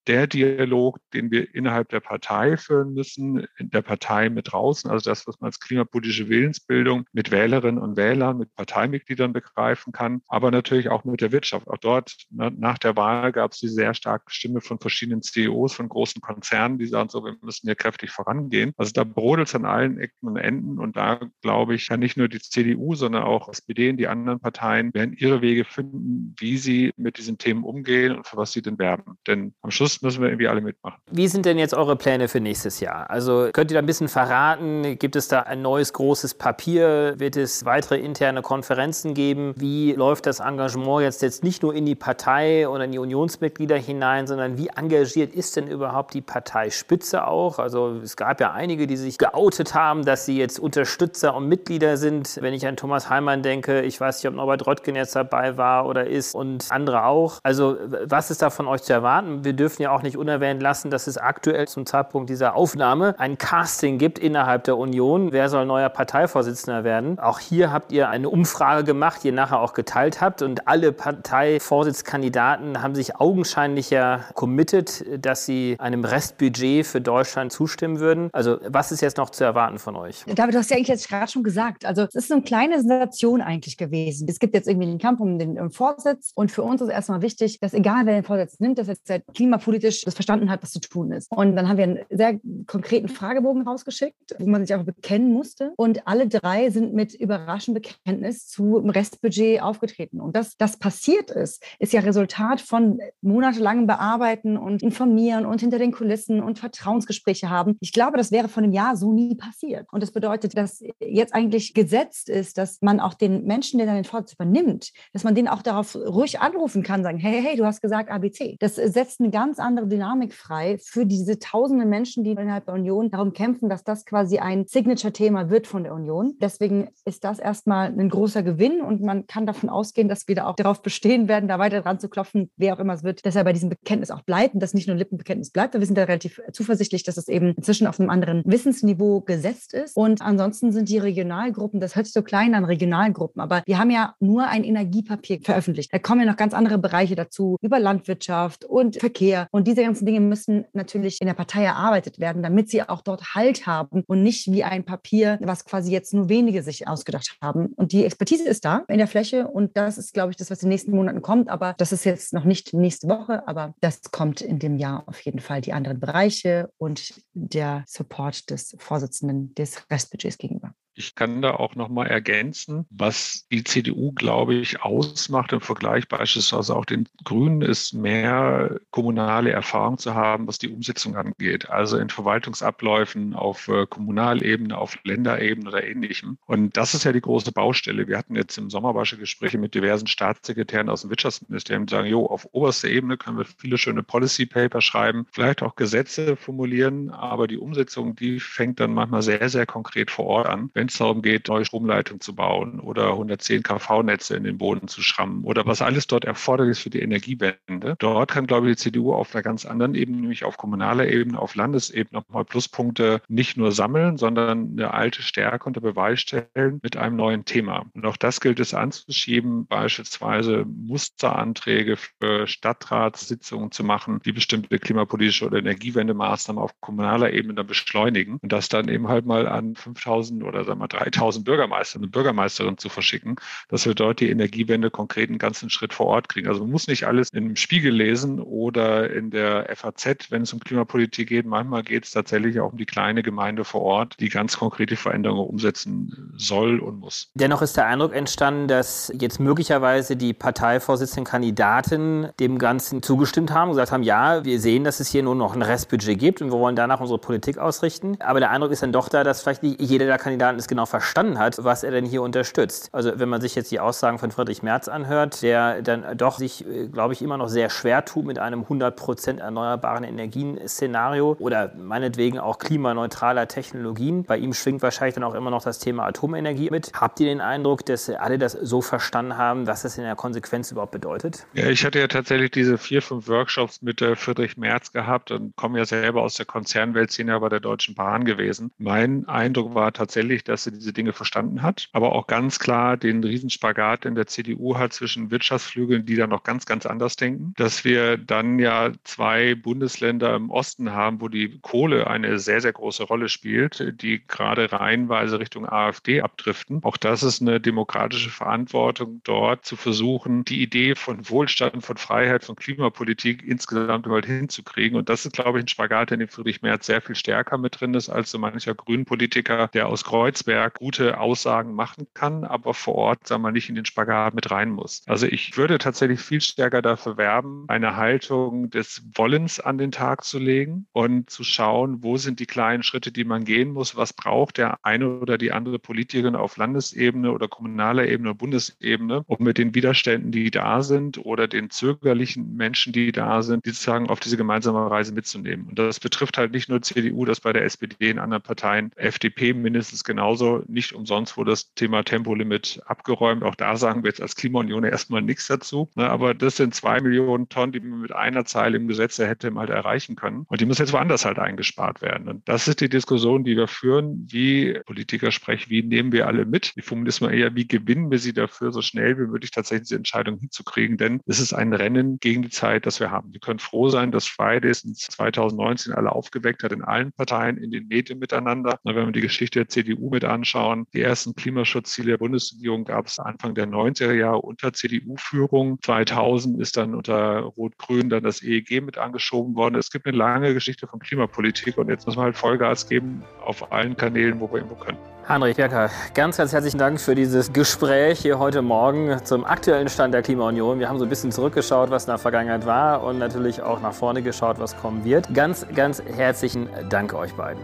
der 0.07 0.27
Dialog, 0.27 0.99
den 1.13 1.31
wir 1.31 1.53
innerhalb 1.53 1.89
der 1.89 1.99
Partei 1.99 2.57
führen 2.57 2.93
müssen, 2.93 3.47
in 3.57 3.69
der 3.69 3.81
Partei 3.81 4.29
mit 4.29 4.51
draußen, 4.51 4.89
also 4.89 5.09
das, 5.09 5.27
was 5.27 5.39
man 5.39 5.47
als 5.47 5.59
klimapolitische 5.59 6.29
Willensbildung 6.29 7.05
mit 7.11 7.31
Wählerinnen 7.31 7.81
und 7.81 7.97
Wählern, 7.97 8.37
mit 8.37 8.53
Parteimitgliedern 8.55 9.33
begreifen 9.33 9.93
kann, 9.93 10.21
aber 10.27 10.51
natürlich 10.51 10.89
auch 10.89 11.03
mit 11.03 11.21
der 11.21 11.31
Wirtschaft. 11.31 11.67
Auch 11.67 11.77
dort 11.77 12.15
nach 12.29 12.77
der 12.77 12.95
Wahl 12.95 13.31
gab 13.31 13.51
es 13.53 13.59
die 13.59 13.67
sehr 13.67 13.93
starke 13.93 14.25
Stimme 14.31 14.61
von 14.61 14.79
verschiedenen 14.79 15.21
CEOs, 15.21 15.73
von 15.73 15.89
großen 15.89 16.21
Konzernen, 16.21 16.77
die 16.77 16.85
sagen 16.85 17.09
so, 17.09 17.23
wir 17.23 17.35
müssen 17.41 17.67
hier 17.67 17.75
kräftig 17.75 18.11
vorangehen. 18.11 18.73
Also 18.77 18.91
da 18.93 19.03
brodelt 19.03 19.47
es 19.47 19.55
an 19.55 19.65
allen 19.65 19.97
Ecken 19.97 20.27
und 20.27 20.37
Enden 20.37 20.79
und 20.79 20.97
da 20.97 21.19
glaube 21.41 21.75
ich, 21.75 21.87
kann 21.87 21.99
nicht 21.99 22.17
nur 22.17 22.27
die 22.27 22.39
CDU, 22.39 22.95
sondern 22.95 23.23
auch 23.23 23.49
SPD 23.49 23.89
und 23.89 23.97
die 23.97 24.07
anderen 24.07 24.39
Parteien 24.39 24.93
werden 24.93 25.15
ihre 25.17 25.41
Wege 25.41 25.65
finden, 25.65 26.35
wie 26.37 26.57
sie 26.57 26.91
mit 26.97 27.17
diesen 27.17 27.37
Themen 27.37 27.63
umgehen 27.63 28.15
und 28.15 28.27
für 28.27 28.37
was 28.37 28.51
sie 28.51 28.61
denn 28.61 28.77
werben. 28.77 29.17
Denn 29.27 29.53
am 29.61 29.71
Schluss 29.71 29.94
Schluss 29.95 30.15
müssen 30.15 30.21
wir 30.21 30.29
irgendwie 30.29 30.47
alle 30.47 30.62
mitmachen. 30.62 30.99
Wie 31.12 31.27
sind 31.27 31.45
denn 31.45 31.58
jetzt 31.58 31.73
eure 31.73 31.95
Pläne 31.95 32.27
für 32.27 32.39
nächstes 32.39 32.79
Jahr? 32.79 33.10
Also 33.10 33.49
könnt 33.53 33.71
ihr 33.71 33.75
da 33.75 33.79
ein 33.79 33.86
bisschen 33.86 34.08
verraten? 34.08 34.97
Gibt 34.99 35.15
es 35.15 35.27
da 35.27 35.41
ein 35.41 35.62
neues 35.62 35.93
großes 35.93 36.36
Papier? 36.36 37.15
Wird 37.17 37.36
es 37.38 37.65
weitere 37.65 37.99
interne 37.99 38.41
Konferenzen 38.41 39.13
geben? 39.13 39.53
Wie 39.58 39.93
läuft 39.93 40.25
das 40.25 40.39
Engagement 40.39 41.01
jetzt, 41.01 41.21
jetzt 41.21 41.43
nicht 41.43 41.63
nur 41.63 41.73
in 41.73 41.86
die 41.86 41.95
Partei 41.95 42.67
oder 42.67 42.86
in 42.86 42.91
die 42.91 42.99
Unionsmitglieder 42.99 43.77
hinein, 43.77 44.27
sondern 44.27 44.58
wie 44.58 44.67
engagiert 44.67 45.34
ist 45.34 45.55
denn 45.55 45.67
überhaupt 45.67 46.13
die 46.13 46.21
Parteispitze 46.21 47.27
auch? 47.27 47.60
Also 47.60 47.99
es 48.03 48.15
gab 48.15 48.39
ja 48.39 48.51
einige, 48.51 48.88
die 48.88 48.97
sich 48.97 49.17
geoutet 49.17 49.73
haben, 49.73 50.05
dass 50.05 50.25
sie 50.25 50.38
jetzt 50.38 50.60
Unterstützer 50.60 51.36
und 51.36 51.47
Mitglieder 51.47 51.97
sind. 51.97 52.39
Wenn 52.41 52.53
ich 52.53 52.67
an 52.67 52.77
Thomas 52.77 53.10
Heimann 53.10 53.41
denke, 53.41 53.81
ich 53.81 53.99
weiß 53.99 54.21
nicht, 54.21 54.29
ob 54.29 54.36
Norbert 54.36 54.67
Röttgen 54.67 54.95
jetzt 54.95 55.15
dabei 55.15 55.58
war 55.58 55.88
oder 55.88 56.08
ist 56.08 56.36
und 56.36 56.65
andere 56.69 57.05
auch. 57.05 57.39
Also 57.43 57.77
was 58.05 58.31
ist 58.31 58.41
da 58.41 58.49
von 58.49 58.67
euch 58.67 58.84
zu 58.84 58.93
erwarten? 58.93 59.43
Wir 59.43 59.53
dürfen 59.53 59.81
ja 59.81 59.85
ja 59.86 59.91
auch 59.91 60.02
nicht 60.02 60.17
unerwähnt 60.17 60.62
lassen, 60.62 60.91
dass 60.91 61.08
es 61.08 61.17
aktuell 61.17 61.67
zum 61.67 61.86
Zeitpunkt 61.86 62.30
dieser 62.30 62.56
Aufnahme 62.56 63.15
ein 63.17 63.38
Casting 63.38 63.98
gibt 63.98 64.19
innerhalb 64.19 64.63
der 64.65 64.78
Union. 64.78 65.32
Wer 65.32 65.50
soll 65.50 65.65
neuer 65.65 65.89
Parteivorsitzender 65.89 66.84
werden? 66.84 67.19
Auch 67.19 67.39
hier 67.39 67.71
habt 67.71 67.91
ihr 67.91 68.10
eine 68.10 68.30
Umfrage 68.30 68.84
gemacht, 68.84 69.24
die 69.24 69.28
ihr 69.28 69.34
nachher 69.34 69.62
auch 69.62 69.74
geteilt 69.74 70.21
habt. 70.21 70.41
Und 70.41 70.67
alle 70.67 70.91
Parteivorsitzkandidaten 70.91 72.82
haben 72.82 72.95
sich 72.95 73.15
augenscheinlich 73.15 73.89
ja 73.89 74.21
committed, 74.34 75.06
dass 75.24 75.45
sie 75.45 75.76
einem 75.80 76.04
Restbudget 76.04 76.86
für 76.86 77.02
Deutschland 77.02 77.52
zustimmen 77.52 78.00
würden. 78.00 78.30
Also 78.34 78.58
was 78.67 78.91
ist 78.91 79.02
jetzt 79.02 79.17
noch 79.17 79.30
zu 79.30 79.43
erwarten 79.43 79.80
von 79.80 79.95
euch? 79.95 80.24
David, 80.26 80.56
du 80.56 80.60
hast 80.60 80.71
ja 80.71 80.78
eigentlich 80.78 80.88
jetzt 80.88 81.08
gerade 81.08 81.32
schon 81.32 81.43
gesagt. 81.43 81.86
Also 81.86 82.04
es 82.04 82.15
ist 82.15 82.32
eine 82.32 82.41
kleine 82.41 82.80
Sensation 82.80 83.41
eigentlich 83.41 83.78
gewesen. 83.78 84.28
Es 84.30 84.39
gibt 84.39 84.56
jetzt 84.56 84.67
irgendwie 84.67 84.88
den 84.88 84.98
Kampf 85.00 85.19
um 85.19 85.38
den 85.38 85.69
Vorsitz. 85.69 86.32
Und 86.36 86.52
für 86.52 86.63
uns 86.63 86.82
ist 86.82 86.89
erstmal 86.89 87.21
wichtig, 87.21 87.60
dass 87.60 87.74
egal 87.74 88.06
wer 88.06 88.15
den 88.15 88.24
Vorsitz 88.24 88.60
nimmt, 88.60 88.80
dass 88.80 88.88
jetzt 88.88 89.08
der 89.10 89.19
Klimapolitik 89.19 89.74
politisch 89.75 90.01
das 90.03 90.13
verstanden 90.13 90.49
hat, 90.49 90.63
was 90.63 90.71
zu 90.71 90.79
tun 90.79 91.11
ist. 91.11 91.29
Und 91.31 91.55
dann 91.55 91.67
haben 91.67 91.77
wir 91.77 91.83
einen 91.83 91.99
sehr 92.09 92.39
konkreten 92.65 93.09
Fragebogen 93.09 93.67
rausgeschickt, 93.67 94.35
wo 94.39 94.45
man 94.47 94.65
sich 94.65 94.73
einfach 94.73 94.85
bekennen 94.85 95.33
musste. 95.33 95.73
Und 95.75 96.07
alle 96.07 96.27
drei 96.27 96.69
sind 96.69 96.93
mit 96.93 97.13
überraschendem 97.13 97.81
Bekenntnis 97.81 98.47
zum 98.47 98.89
Restbudget 98.89 99.61
aufgetreten. 99.61 100.21
Und 100.21 100.35
dass 100.35 100.55
das 100.55 100.77
passiert 100.77 101.29
ist, 101.29 101.61
ist 101.79 101.91
ja 101.91 101.99
Resultat 102.01 102.61
von 102.61 102.99
monatelangem 103.21 103.85
Bearbeiten 103.85 104.57
und 104.57 104.81
Informieren 104.81 105.45
und 105.45 105.59
hinter 105.59 105.77
den 105.77 105.91
Kulissen 105.91 106.41
und 106.41 106.59
Vertrauensgespräche 106.59 107.49
haben. 107.49 107.75
Ich 107.81 107.91
glaube, 107.91 108.17
das 108.17 108.31
wäre 108.31 108.47
von 108.47 108.63
einem 108.63 108.73
Jahr 108.73 108.95
so 108.95 109.11
nie 109.11 109.35
passiert. 109.35 109.88
Und 109.91 110.01
das 110.01 110.11
bedeutet, 110.11 110.57
dass 110.57 110.81
jetzt 110.99 111.33
eigentlich 111.33 111.73
gesetzt 111.73 112.29
ist, 112.29 112.57
dass 112.57 112.81
man 112.81 113.01
auch 113.01 113.13
den 113.13 113.43
Menschen, 113.43 113.77
der 113.77 113.88
dann 113.88 113.95
den 113.95 114.05
Vorsitz 114.05 114.33
übernimmt, 114.33 114.93
dass 115.11 115.25
man 115.25 115.35
den 115.35 115.49
auch 115.49 115.61
darauf 115.61 115.95
ruhig 115.95 116.39
anrufen 116.39 116.81
kann, 116.81 117.03
sagen, 117.03 117.17
hey, 117.17 117.41
hey, 117.41 117.57
du 117.57 117.65
hast 117.65 117.81
gesagt 117.81 118.09
ABC. 118.09 118.55
Das 118.59 118.75
setzt 118.75 119.19
eine 119.19 119.31
ganz 119.31 119.54
andere 119.59 119.87
Dynamik 119.87 120.33
frei 120.33 120.77
für 120.81 121.05
diese 121.05 121.39
tausenden 121.39 121.89
Menschen, 121.89 122.23
die 122.23 122.31
innerhalb 122.31 122.65
der 122.65 122.75
Union 122.75 123.09
darum 123.09 123.33
kämpfen, 123.33 123.69
dass 123.69 123.83
das 123.83 124.05
quasi 124.05 124.39
ein 124.39 124.65
Signature-Thema 124.67 125.49
wird 125.49 125.67
von 125.67 125.83
der 125.83 125.93
Union. 125.93 126.35
Deswegen 126.41 126.89
ist 127.05 127.23
das 127.23 127.39
erstmal 127.39 127.87
ein 127.87 128.09
großer 128.09 128.43
Gewinn 128.43 128.81
und 128.81 129.01
man 129.01 129.27
kann 129.27 129.45
davon 129.45 129.69
ausgehen, 129.69 130.07
dass 130.07 130.27
wir 130.27 130.35
da 130.35 130.47
auch 130.47 130.55
darauf 130.55 130.81
bestehen 130.81 131.27
werden, 131.27 131.47
da 131.47 131.59
weiter 131.59 131.81
dran 131.81 131.99
zu 131.99 132.09
klopfen, 132.09 132.49
wer 132.57 132.73
auch 132.73 132.79
immer 132.79 132.93
es 132.93 133.03
wird, 133.03 133.25
dass 133.25 133.35
er 133.35 133.43
bei 133.43 133.53
diesem 133.53 133.69
Bekenntnis 133.69 134.11
auch 134.11 134.21
bleibt 134.21 134.53
und 134.53 134.59
dass 134.59 134.73
nicht 134.73 134.87
nur 134.87 134.95
ein 134.95 134.99
Lippenbekenntnis 134.99 135.51
bleibt. 135.51 135.73
Wir 135.73 135.85
sind 135.85 135.97
da 135.97 136.03
relativ 136.03 136.41
zuversichtlich, 136.51 137.03
dass 137.03 137.17
es 137.17 137.27
eben 137.27 137.53
inzwischen 137.55 137.87
auf 137.87 137.99
einem 137.99 138.09
anderen 138.09 138.43
Wissensniveau 138.45 139.21
gesetzt 139.21 139.73
ist. 139.73 139.95
Und 139.95 140.21
ansonsten 140.21 140.71
sind 140.71 140.89
die 140.89 140.97
Regionalgruppen, 140.97 141.79
das 141.79 141.95
hört 141.95 142.05
sich 142.05 142.13
so 142.13 142.21
klein 142.21 142.55
an, 142.55 142.65
Regionalgruppen, 142.65 143.41
aber 143.41 143.63
wir 143.65 143.77
haben 143.77 143.89
ja 143.89 144.15
nur 144.19 144.47
ein 144.47 144.63
Energiepapier 144.63 145.39
veröffentlicht. 145.41 145.93
Da 145.93 145.99
kommen 145.99 146.21
ja 146.21 146.27
noch 146.27 146.37
ganz 146.37 146.53
andere 146.53 146.77
Bereiche 146.77 147.15
dazu, 147.15 147.57
über 147.61 147.79
Landwirtschaft 147.79 148.65
und 148.65 148.97
Verkehr. 148.97 149.44
Und 149.51 149.67
diese 149.67 149.84
ganzen 149.84 150.05
Dinge 150.05 150.19
müssen 150.19 150.65
natürlich 150.73 151.19
in 151.21 151.27
der 151.27 151.34
Partei 151.34 151.63
erarbeitet 151.63 152.19
werden, 152.19 152.43
damit 152.43 152.69
sie 152.69 152.81
auch 152.84 153.01
dort 153.01 153.36
Halt 153.36 153.65
haben 153.65 154.03
und 154.08 154.23
nicht 154.23 154.51
wie 154.51 154.63
ein 154.63 154.86
Papier, 154.86 155.39
was 155.41 155.65
quasi 155.65 155.91
jetzt 155.91 156.13
nur 156.13 156.29
wenige 156.29 156.63
sich 156.63 156.88
ausgedacht 156.88 157.38
haben. 157.41 157.67
Und 157.75 157.91
die 157.91 158.05
Expertise 158.05 158.47
ist 158.47 158.65
da 158.65 158.84
in 158.88 158.97
der 158.97 159.08
Fläche 159.08 159.47
und 159.47 159.75
das 159.77 159.97
ist, 159.97 160.13
glaube 160.13 160.31
ich, 160.31 160.38
das, 160.38 160.51
was 160.51 160.62
in 160.62 160.67
den 160.67 160.73
nächsten 160.73 160.95
Monaten 160.95 161.21
kommt. 161.21 161.49
Aber 161.49 161.75
das 161.77 161.91
ist 161.91 162.05
jetzt 162.05 162.34
noch 162.34 162.43
nicht 162.43 162.73
nächste 162.73 163.08
Woche, 163.08 163.47
aber 163.47 163.73
das 163.81 164.01
kommt 164.12 164.41
in 164.41 164.60
dem 164.60 164.77
Jahr 164.77 165.03
auf 165.08 165.19
jeden 165.21 165.39
Fall 165.39 165.62
die 165.62 165.73
anderen 165.73 165.99
Bereiche 165.99 166.69
und 166.77 167.13
der 167.34 167.84
Support 167.88 168.49
des 168.49 168.75
Vorsitzenden 168.79 169.53
des 169.55 169.89
Restbudgets 169.89 170.38
gegenüber. 170.38 170.73
Ich 170.95 171.15
kann 171.15 171.41
da 171.41 171.55
auch 171.55 171.75
noch 171.75 171.89
mal 171.89 172.08
ergänzen, 172.08 172.86
was 172.89 173.47
die 173.51 173.63
CDU, 173.63 174.12
glaube 174.12 174.55
ich, 174.55 174.81
ausmacht 174.81 175.53
im 175.53 175.62
Vergleich 175.62 176.08
beispielsweise 176.08 176.75
auch 176.75 176.86
den 176.86 177.08
Grünen, 177.23 177.62
ist 177.62 177.93
mehr 177.93 178.79
kommunale 178.91 179.51
Erfahrung 179.51 179.97
zu 179.97 180.13
haben, 180.13 180.47
was 180.47 180.58
die 180.58 180.69
Umsetzung 180.69 181.15
angeht. 181.15 181.69
Also 181.69 181.97
in 181.97 182.10
Verwaltungsabläufen 182.10 183.34
auf 183.34 183.67
äh, 183.67 183.86
Kommunalebene, 183.88 184.77
auf 184.77 184.97
Länderebene 185.03 185.69
oder 185.69 185.84
ähnlichem. 185.84 186.38
Und 186.45 186.77
das 186.77 186.93
ist 186.93 187.03
ja 187.03 187.12
die 187.12 187.21
große 187.21 187.51
Baustelle. 187.51 188.08
Wir 188.08 188.17
hatten 188.17 188.36
jetzt 188.36 188.58
im 188.58 188.69
Sommer 188.69 188.93
beispielsweise 188.93 189.15
Gespräche 189.25 189.58
mit 189.58 189.75
diversen 189.75 190.08
Staatssekretären 190.08 190.89
aus 190.89 191.01
dem 191.01 191.10
Wirtschaftsministerium, 191.10 191.86
die 191.86 191.91
sagen, 191.91 192.08
jo, 192.08 192.25
auf 192.25 192.47
oberster 192.53 192.89
Ebene 192.89 193.17
können 193.17 193.38
wir 193.38 193.45
viele 193.45 193.77
schöne 193.77 194.03
Policy 194.03 194.45
Paper 194.45 194.81
schreiben, 194.81 195.27
vielleicht 195.31 195.62
auch 195.62 195.75
Gesetze 195.75 196.36
formulieren, 196.36 197.10
aber 197.12 197.47
die 197.47 197.58
Umsetzung, 197.58 198.15
die 198.15 198.39
fängt 198.39 198.79
dann 198.79 198.93
manchmal 198.93 199.21
sehr, 199.21 199.49
sehr 199.49 199.65
konkret 199.65 200.10
vor 200.12 200.25
Ort 200.25 200.47
an. 200.47 200.69
Wenn 200.73 200.85
darum 200.93 201.21
geht, 201.21 201.48
neue 201.48 201.65
Stromleitungen 201.65 202.21
zu 202.21 202.36
bauen 202.36 202.80
oder 202.80 203.12
110 203.12 203.63
kV-Netze 203.63 204.36
in 204.36 204.43
den 204.43 204.58
Boden 204.58 204.88
zu 204.88 205.02
schrammen 205.02 205.43
oder 205.43 205.65
was 205.65 205.82
alles 205.82 206.08
dort 206.08 206.26
erforderlich 206.26 206.71
ist 206.74 206.80
für 206.80 206.89
die 206.89 207.02
Energiewende. 207.02 207.95
Dort 208.00 208.32
kann, 208.32 208.48
glaube 208.48 208.69
ich, 208.69 208.78
die 208.78 208.84
CDU 208.84 209.13
auf 209.13 209.34
einer 209.34 209.43
ganz 209.43 209.65
anderen 209.65 209.95
Ebene, 209.95 210.21
nämlich 210.21 210.43
auf 210.43 210.58
kommunaler 210.58 211.08
Ebene, 211.08 211.39
auf 211.39 211.56
Landesebene 211.56 212.21
nochmal 212.21 212.45
Pluspunkte 212.45 213.21
nicht 213.28 213.58
nur 213.58 213.71
sammeln, 213.71 214.17
sondern 214.17 214.71
eine 214.71 214.93
alte 214.93 215.21
Stärke 215.21 215.65
unter 215.65 215.82
Beweis 215.82 216.21
stellen 216.21 216.80
mit 216.82 216.98
einem 216.98 217.15
neuen 217.15 217.45
Thema. 217.45 217.86
Und 217.93 218.06
auch 218.06 218.17
das 218.17 218.39
gilt 218.41 218.60
es 218.60 218.74
anzuschieben, 218.74 219.67
beispielsweise 219.67 220.65
Musteranträge 220.65 221.98
für 221.98 222.48
Stadtratssitzungen 222.48 223.71
zu 223.71 223.84
machen, 223.84 224.19
die 224.26 224.32
bestimmte 224.32 224.80
klimapolitische 224.80 225.45
oder 225.45 225.60
Energiewendemaßnahmen 225.60 226.62
auf 226.62 226.80
kommunaler 226.82 227.34
Ebene 227.34 227.56
dann 227.56 227.67
beschleunigen 227.67 228.38
und 228.41 228.52
das 228.52 228.69
dann 228.69 228.88
eben 228.88 229.08
halt 229.08 229.26
mal 229.26 229.48
an 229.48 229.76
5000 229.76 230.43
oder 230.43 230.63
sagen 230.75 230.79
wir 230.79 230.88
3000 230.88 231.45
Bürgermeister 231.45 231.99
und 231.99 232.11
Bürgermeisterinnen 232.11 232.77
zu 232.77 232.89
verschicken, 232.89 233.35
dass 233.69 233.85
wir 233.85 233.93
dort 233.93 234.19
die 234.19 234.29
Energiewende 234.29 234.89
konkret 234.89 235.29
einen 235.29 235.38
ganzen 235.38 235.69
Schritt 235.69 235.93
vor 235.93 236.07
Ort 236.07 236.29
kriegen. 236.29 236.47
Also 236.47 236.61
man 236.61 236.71
muss 236.71 236.88
nicht 236.88 237.05
alles 237.05 237.29
im 237.29 237.55
Spiegel 237.55 237.93
lesen 237.93 238.39
oder 238.39 239.09
in 239.09 239.31
der 239.31 239.67
FAZ, 239.75 240.31
wenn 240.31 240.43
es 240.43 240.53
um 240.53 240.59
Klimapolitik 240.59 241.29
geht. 241.29 241.45
Manchmal 241.45 241.83
geht 241.83 242.05
es 242.05 242.11
tatsächlich 242.11 242.59
auch 242.59 242.71
um 242.71 242.77
die 242.77 242.85
kleine 242.85 243.23
Gemeinde 243.23 243.63
vor 243.63 243.81
Ort, 243.81 244.15
die 244.19 244.29
ganz 244.29 244.57
konkrete 244.57 244.95
Veränderungen 244.95 245.47
umsetzen 245.47 246.33
soll 246.35 246.79
und 246.79 246.99
muss. 246.99 247.29
Dennoch 247.33 247.61
ist 247.61 247.77
der 247.77 247.88
Eindruck 247.88 248.13
entstanden, 248.13 248.67
dass 248.67 249.11
jetzt 249.17 249.39
möglicherweise 249.39 250.15
die 250.15 250.33
parteivorsitzenden 250.33 251.25
Kandidaten 251.25 252.29
dem 252.39 252.57
Ganzen 252.57 253.01
zugestimmt 253.01 253.51
haben, 253.51 253.71
gesagt 253.71 253.91
haben, 253.91 254.03
ja, 254.03 254.43
wir 254.43 254.59
sehen, 254.59 254.83
dass 254.83 254.99
es 254.99 255.09
hier 255.09 255.23
nur 255.23 255.35
noch 255.35 255.55
ein 255.55 255.61
Restbudget 255.61 256.19
gibt 256.19 256.41
und 256.41 256.51
wir 256.51 256.59
wollen 256.59 256.75
danach 256.75 256.99
unsere 256.99 257.19
Politik 257.19 257.57
ausrichten. 257.57 258.17
Aber 258.19 258.39
der 258.39 258.51
Eindruck 258.51 258.71
ist 258.71 258.83
dann 258.83 258.91
doch 258.91 259.09
da, 259.09 259.23
dass 259.23 259.41
vielleicht 259.41 259.63
nicht 259.63 259.79
jeder 259.79 260.05
der 260.05 260.17
Kandidaten 260.17 260.57
es 260.65 260.69
genau 260.69 260.86
verstanden 260.86 261.39
hat, 261.39 261.63
was 261.63 261.84
er 261.84 261.91
denn 261.91 262.06
hier 262.06 262.21
unterstützt. 262.21 262.89
Also 262.91 263.17
wenn 263.19 263.30
man 263.30 263.41
sich 263.41 263.56
jetzt 263.56 263.71
die 263.71 263.80
Aussagen 263.80 264.19
von 264.19 264.32
Friedrich 264.32 264.63
Merz 264.63 264.88
anhört, 264.88 265.41
der 265.41 265.82
dann 265.82 266.17
doch 266.17 266.38
sich, 266.38 266.65
äh, 266.67 266.88
glaube 266.88 267.13
ich, 267.13 267.21
immer 267.21 267.38
noch 267.38 267.47
sehr 267.47 267.69
schwer 267.69 268.04
tut 268.06 268.25
mit 268.25 268.39
einem 268.39 268.63
100% 268.63 269.39
erneuerbaren 269.39 270.04
Energien-Szenario 270.04 271.36
oder 271.39 271.71
meinetwegen 271.78 272.39
auch 272.39 272.58
klimaneutraler 272.58 273.47
Technologien. 273.47 274.23
Bei 274.23 274.38
ihm 274.38 274.54
schwingt 274.54 274.82
wahrscheinlich 274.82 275.15
dann 275.15 275.23
auch 275.23 275.34
immer 275.34 275.51
noch 275.51 275.63
das 275.63 275.80
Thema 275.80 276.06
Atomenergie 276.06 276.69
mit. 276.69 276.91
Habt 276.93 277.19
ihr 277.19 277.28
den 277.28 277.41
Eindruck, 277.41 277.86
dass 277.86 278.10
alle 278.10 278.38
das 278.38 278.54
so 278.54 278.82
verstanden 278.82 279.38
haben, 279.38 279.67
was 279.67 279.84
das 279.84 279.97
in 279.97 280.04
der 280.04 280.15
Konsequenz 280.15 280.71
überhaupt 280.71 280.91
bedeutet? 280.91 281.45
Ja, 281.54 281.67
ich 281.67 281.86
hatte 281.86 281.99
ja 281.99 282.08
tatsächlich 282.08 282.51
diese 282.51 282.78
vier, 282.78 283.01
fünf 283.01 283.28
Workshops 283.28 283.82
mit 283.82 284.01
äh, 284.01 284.15
Friedrich 284.15 284.58
Merz 284.58 284.91
gehabt 284.91 285.32
und 285.32 285.56
komme 285.56 285.78
ja 285.80 285.86
selber 285.86 286.23
aus 286.23 286.36
der 286.36 286.45
Konzernwelt, 286.45 287.12
sind 287.12 287.28
ja 287.28 287.38
bei 287.39 287.49
der 287.49 287.60
Deutschen 287.60 287.95
Bahn 287.95 288.25
gewesen. 288.25 288.71
Mein 288.78 289.28
Eindruck 289.28 289.75
war 289.75 289.93
tatsächlich, 289.93 290.43
dass 290.43 290.54
sie 290.63 290.71
diese 290.71 290.93
Dinge 290.93 291.13
verstanden 291.13 291.61
hat, 291.61 291.89
aber 291.91 292.13
auch 292.13 292.27
ganz 292.27 292.59
klar 292.59 292.97
den 292.97 293.23
Riesenspagat 293.23 294.05
in 294.05 294.15
der 294.15 294.27
CDU 294.27 294.77
hat 294.77 294.93
zwischen 294.93 295.31
Wirtschaftsflügeln, 295.31 296.05
die 296.05 296.15
da 296.15 296.27
noch 296.27 296.43
ganz, 296.43 296.65
ganz 296.65 296.85
anders 296.85 297.15
denken, 297.15 297.53
dass 297.57 297.83
wir 297.83 298.17
dann 298.17 298.59
ja 298.59 298.91
zwei 299.03 299.55
Bundesländer 299.55 300.35
im 300.35 300.49
Osten 300.49 300.91
haben, 300.91 301.21
wo 301.21 301.27
die 301.27 301.59
Kohle 301.61 302.07
eine 302.07 302.39
sehr, 302.39 302.61
sehr 302.61 302.73
große 302.73 303.03
Rolle 303.03 303.29
spielt, 303.29 304.01
die 304.01 304.21
gerade 304.27 304.71
reihenweise 304.71 305.39
Richtung 305.39 305.67
AfD 305.67 306.21
abdriften. 306.21 306.83
Auch 306.83 306.97
das 306.97 307.23
ist 307.23 307.41
eine 307.41 307.59
demokratische 307.59 308.29
Verantwortung, 308.29 309.21
dort 309.23 309.65
zu 309.65 309.75
versuchen, 309.75 310.45
die 310.45 310.61
Idee 310.61 310.95
von 310.95 311.29
Wohlstand, 311.29 311.83
von 311.83 311.97
Freiheit, 311.97 312.43
von 312.43 312.55
Klimapolitik 312.55 313.43
insgesamt 313.43 314.05
überall 314.05 314.25
hinzukriegen. 314.25 314.97
Und 314.97 315.09
das 315.09 315.25
ist, 315.25 315.33
glaube 315.33 315.59
ich, 315.59 315.65
ein 315.65 315.67
Spagat, 315.67 316.11
in 316.11 316.19
dem 316.19 316.29
Friedrich 316.29 316.61
Merz 316.61 316.85
sehr 316.85 317.01
viel 317.01 317.15
stärker 317.15 317.57
mit 317.57 317.79
drin 317.79 317.93
ist 317.93 318.09
als 318.09 318.31
so 318.31 318.39
mancher 318.39 318.75
Grünpolitiker, 318.75 319.67
der 319.69 319.87
aus 319.87 320.03
Kreuzberg 320.36 320.80
gute 320.80 321.19
Aussagen 321.19 321.74
machen 321.74 322.08
kann, 322.13 322.43
aber 322.43 322.74
vor 322.74 322.95
Ort, 322.95 323.28
sagen 323.28 323.41
wir 323.43 323.52
nicht 323.52 323.69
in 323.69 323.76
den 323.76 323.86
Spagat 323.86 324.34
mit 324.34 324.52
rein 324.52 324.69
muss. 324.69 325.02
Also 325.08 325.28
ich 325.28 325.56
würde 325.56 325.78
tatsächlich 325.78 326.19
viel 326.19 326.41
stärker 326.41 326.82
dafür 326.82 327.15
werben, 327.17 327.65
eine 327.69 327.95
Haltung 327.95 328.69
des 328.69 329.04
Wollens 329.15 329.62
an 329.62 329.78
den 329.78 329.91
Tag 329.91 330.26
zu 330.26 330.38
legen 330.38 330.88
und 330.91 331.30
zu 331.30 331.43
schauen, 331.43 332.04
wo 332.04 332.17
sind 332.17 332.39
die 332.39 332.45
kleinen 332.45 332.84
Schritte, 332.84 333.12
die 333.13 333.24
man 333.24 333.45
gehen 333.45 333.71
muss, 333.71 333.95
was 333.95 334.12
braucht 334.12 334.58
der 334.58 334.84
eine 334.84 335.19
oder 335.19 335.38
die 335.38 335.54
andere 335.54 335.80
Politikerin 335.80 336.36
auf 336.36 336.58
Landesebene 336.58 337.32
oder 337.32 337.48
kommunaler 337.48 338.06
Ebene 338.06 338.32
oder 338.32 338.38
Bundesebene, 338.38 339.24
um 339.28 339.38
mit 339.39 339.58
den 339.58 339.74
Widerständen, 339.74 340.32
die 340.32 340.52
da 340.52 340.82
sind 340.82 341.17
oder 341.26 341.48
den 341.48 341.69
zögerlichen 341.69 342.58
Menschen, 342.58 342.91
die 342.91 343.13
da 343.13 343.41
sind, 343.41 343.65
die 343.65 343.69
sozusagen 343.69 344.10
auf 344.10 344.19
diese 344.19 344.36
gemeinsame 344.36 344.91
Reise 344.91 345.13
mitzunehmen. 345.13 345.67
Und 345.69 345.80
das 345.80 346.00
betrifft 346.02 346.38
halt 346.38 346.52
nicht 346.52 346.67
nur 346.67 346.82
CDU, 346.82 347.24
das 347.24 347.39
bei 347.39 347.54
der 347.54 347.63
SPD 347.63 348.10
in 348.10 348.19
anderen 348.19 348.43
Parteien, 348.43 348.91
FDP 348.95 349.54
mindestens 349.54 350.04
genauso. 350.25 350.63
Nicht 350.67 350.93
umsonst 350.93 351.38
wurde 351.38 351.51
das 351.51 351.73
Thema 351.73 352.03
Tempolimit 352.03 352.81
abgeräumt. 352.85 353.43
Auch 353.43 353.55
da 353.55 353.75
sagen 353.77 354.03
wir 354.03 354.09
jetzt 354.09 354.21
als 354.21 354.35
Klimaunion 354.35 354.83
erstmal 354.83 355.21
nichts 355.21 355.47
dazu. 355.47 355.89
Ne? 355.95 356.09
Aber 356.09 356.33
das 356.33 356.57
sind 356.57 356.73
zwei 356.73 356.99
Millionen 356.99 357.47
Tonnen, 357.49 357.71
die 357.71 357.79
man 357.79 358.01
mit 358.01 358.11
einer 358.11 358.45
Zeile 358.45 358.77
im 358.77 358.88
Gesetz 358.88 359.19
hätte 359.19 359.51
mal 359.51 359.69
erreichen 359.69 360.15
können. 360.15 360.45
Und 360.47 360.61
die 360.61 360.65
muss 360.65 360.79
jetzt 360.79 360.93
woanders 360.93 361.25
halt 361.25 361.38
eingespart 361.38 362.01
werden. 362.01 362.27
Und 362.27 362.47
das 362.49 362.67
ist 362.67 362.81
die 362.81 362.89
Diskussion, 362.89 363.43
die 363.43 363.55
wir 363.55 363.67
führen. 363.67 364.27
Wie 364.29 364.79
Politiker 364.85 365.31
sprechen, 365.31 365.69
wie 365.69 365.83
nehmen 365.83 366.11
wir 366.11 366.27
alle 366.27 366.45
mit? 366.45 366.75
Die 366.75 366.81
formulieren 366.81 367.05
wir 367.05 367.31
eher, 367.31 367.55
wie 367.55 367.67
gewinnen 367.67 368.09
wir 368.09 368.17
sie 368.17 368.33
dafür, 368.33 368.71
so 368.71 368.81
schnell 368.81 369.17
wie 369.17 369.27
möglich 369.27 369.51
tatsächlich 369.51 369.89
diese 369.89 369.97
Entscheidung 369.97 370.39
hinzukriegen? 370.39 370.97
Denn 370.97 371.21
es 371.27 371.39
ist 371.39 371.53
ein 371.53 371.71
Rennen 371.71 372.19
gegen 372.19 372.41
die 372.41 372.49
Zeit, 372.49 372.88
das 372.88 372.99
wir 372.99 373.11
haben. 373.11 373.31
Wir 373.31 373.39
können 373.39 373.59
froh 373.59 373.89
sein, 373.89 374.11
dass 374.11 374.25
Fridays 374.25 374.81
2019 374.81 375.93
alle 375.93 376.11
aufgeweckt 376.11 376.63
hat 376.63 376.71
in 376.71 376.81
allen 376.81 377.11
Parteien, 377.11 377.57
in 377.57 377.69
den 377.69 377.88
Medien 377.88 378.17
miteinander. 378.17 378.79
Wenn 378.83 378.95
wir 378.95 379.11
die 379.11 379.21
Geschichte 379.21 379.59
der 379.59 379.69
CDU 379.69 380.09
mit 380.15 380.25
anschauen, 380.25 380.88
die 380.93 381.01
ersten 381.01 381.36
Klimaschutzziele 381.36 382.12
der 382.12 382.17
Bundesregierung 382.17 382.86
gab 382.86 383.08
es 383.08 383.19
Anfang 383.19 383.54
der 383.54 383.67
90er 383.67 384.13
Jahre 384.13 384.39
unter 384.39 384.73
CDU-Führung. 384.73 385.78
2000 385.82 386.60
ist 386.62 386.78
dann 386.78 386.95
unter 386.95 387.41
Rot-Grün 387.41 388.10
dann 388.10 388.23
das 388.23 388.41
EEG 388.41 388.82
mit 388.82 388.97
angeschoben 388.97 389.56
worden. 389.56 389.75
Es 389.75 389.91
gibt 389.91 390.08
eine 390.08 390.17
lange 390.17 390.54
Geschichte 390.54 390.88
von 390.88 390.99
Klimapolitik 390.99 391.78
und 391.78 391.89
jetzt 391.89 392.08
muss 392.08 392.15
man 392.15 392.25
halt 392.25 392.38
Vollgas 392.38 392.88
geben 392.88 393.23
auf 393.43 393.71
allen 393.71 393.95
Kanälen, 393.97 394.39
wo 394.39 394.49
wir 394.49 394.58
irgendwo 394.60 394.75
können. 394.75 394.97
Heinrich 395.28 395.58
Berker, 395.58 395.89
ganz, 396.13 396.38
ganz 396.38 396.54
herzlichen 396.54 396.78
Dank 396.78 397.01
für 397.01 397.15
dieses 397.15 397.51
Gespräch 397.51 398.19
hier 398.19 398.38
heute 398.38 398.62
Morgen 398.62 399.19
zum 399.23 399.43
aktuellen 399.43 399.89
Stand 399.89 400.13
der 400.13 400.21
Klimaunion. 400.21 400.80
Wir 400.80 400.88
haben 400.88 400.99
so 400.99 401.06
ein 401.06 401.10
bisschen 401.10 401.32
zurückgeschaut, 401.32 401.89
was 401.89 402.06
in 402.06 402.12
der 402.12 402.19
Vergangenheit 402.19 402.65
war 402.65 403.04
und 403.04 403.17
natürlich 403.17 403.62
auch 403.62 403.82
nach 403.82 403.93
vorne 403.93 404.21
geschaut, 404.21 404.60
was 404.60 404.78
kommen 404.78 405.04
wird. 405.04 405.34
Ganz, 405.34 405.65
ganz 405.75 406.01
herzlichen 406.01 406.69
Dank 406.89 407.13
euch 407.13 407.34
beiden. 407.34 407.63